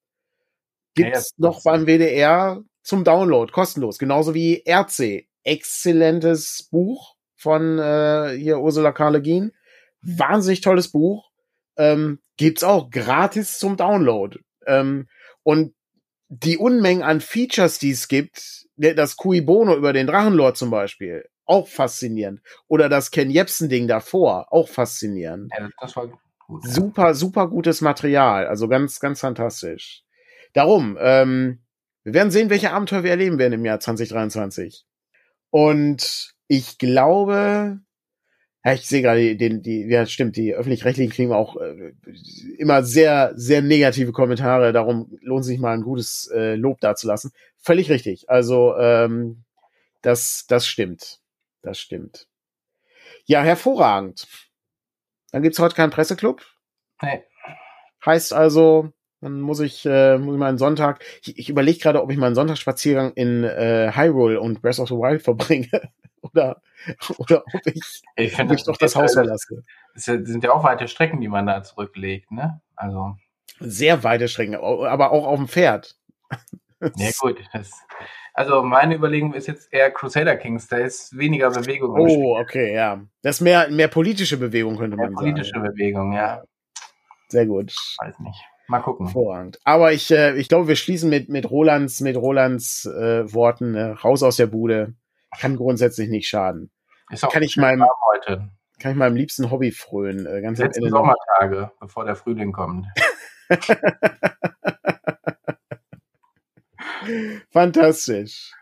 [0.95, 3.97] Gibt's ja, noch beim WDR zum Download, kostenlos.
[3.97, 5.27] Genauso wie RC.
[5.43, 9.09] Exzellentes Buch von äh, hier Ursula K.
[10.03, 11.29] Wahnsinnig tolles Buch.
[11.77, 14.37] Ähm, gibt's auch gratis zum Download.
[14.67, 15.07] Ähm,
[15.43, 15.73] und
[16.29, 21.25] die Unmengen an Features, die es gibt, das Cui Bono über den Drachenlord zum Beispiel,
[21.45, 22.41] auch faszinierend.
[22.67, 25.51] Oder das Ken Jebsen-Ding davor, auch faszinierend.
[25.57, 26.63] Ja, das war gut.
[26.63, 28.47] Super, super gutes Material.
[28.47, 30.03] Also ganz, ganz fantastisch.
[30.53, 31.63] Darum, ähm,
[32.03, 34.85] wir werden sehen, welche Abenteuer wir erleben werden im Jahr 2023.
[35.49, 37.79] Und ich glaube,
[38.63, 41.93] ja, ich sehe gerade den, die, ja, stimmt, die öffentlich-rechtlichen kriegen auch äh,
[42.57, 44.71] immer sehr, sehr negative Kommentare.
[44.71, 47.31] Darum lohnt sich mal ein gutes äh, Lob dazulassen.
[47.59, 48.29] Völlig richtig.
[48.29, 49.43] Also, ähm,
[50.01, 51.19] das, das stimmt.
[51.61, 52.27] Das stimmt.
[53.25, 54.27] Ja, hervorragend.
[55.31, 56.45] Dann gibt's heute keinen Presseclub.
[57.01, 57.23] Nee.
[58.05, 58.93] Heißt also,
[59.23, 61.01] dann muss ich, äh, muss ich mal einen Sonntag.
[61.21, 64.89] Ich, ich überlege gerade, ob ich mal einen Sonntagsspaziergang in äh, Hyrule und Breath of
[64.89, 65.69] the Wild verbringe
[66.21, 66.61] oder,
[67.17, 69.63] oder ob ich, ich, ob ich doch das Haus verlasse.
[69.93, 72.61] Das sind ja auch weite Strecken, die man da zurücklegt, ne?
[72.75, 73.15] Also.
[73.59, 75.97] Sehr weite Strecken, aber auch auf dem Pferd.
[76.97, 77.39] Ja, gut.
[77.53, 77.71] Das,
[78.33, 81.97] also meine Überlegung ist jetzt eher Crusader Kings, da ist weniger Bewegung.
[81.97, 83.01] Oh, okay, ja.
[83.21, 85.31] Das ist mehr, mehr politische Bewegung, könnte man mehr sagen.
[85.31, 86.43] Politische Bewegung, ja.
[87.29, 87.73] Sehr gut.
[87.99, 88.43] Weiß nicht.
[88.73, 89.07] Mal gucken.
[89.07, 89.59] Vorrangig.
[89.65, 93.91] Aber ich, äh, ich glaube, wir schließen mit, mit Rolands, mit Rolands äh, Worten äh,
[93.91, 94.95] raus aus der Bude
[95.39, 96.71] kann grundsätzlich nicht schaden.
[97.11, 98.49] Ist auch kann ich meinem heute.
[98.79, 100.25] Kann ich meinem liebsten Hobby frönen.
[100.25, 102.87] Äh, ganz Letzten Sommertage, bevor der Frühling kommt.
[107.51, 108.53] Fantastisch.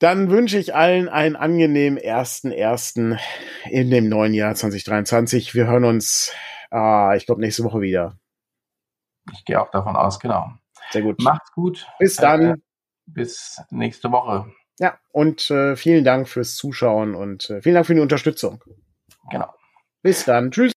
[0.00, 3.20] Dann wünsche ich allen einen angenehmen ersten ersten
[3.70, 5.54] in dem neuen Jahr 2023.
[5.54, 6.32] Wir hören uns,
[6.72, 8.18] ah, ich glaube, nächste Woche wieder.
[9.32, 10.50] Ich gehe auch davon aus, genau.
[10.90, 11.20] Sehr gut.
[11.22, 11.86] Macht's gut.
[11.98, 12.42] Bis dann.
[12.42, 12.54] Äh,
[13.06, 14.52] bis nächste Woche.
[14.78, 18.62] Ja, und äh, vielen Dank fürs Zuschauen und äh, vielen Dank für die Unterstützung.
[19.30, 19.52] Genau.
[20.02, 20.50] Bis dann.
[20.50, 20.72] Tschüss.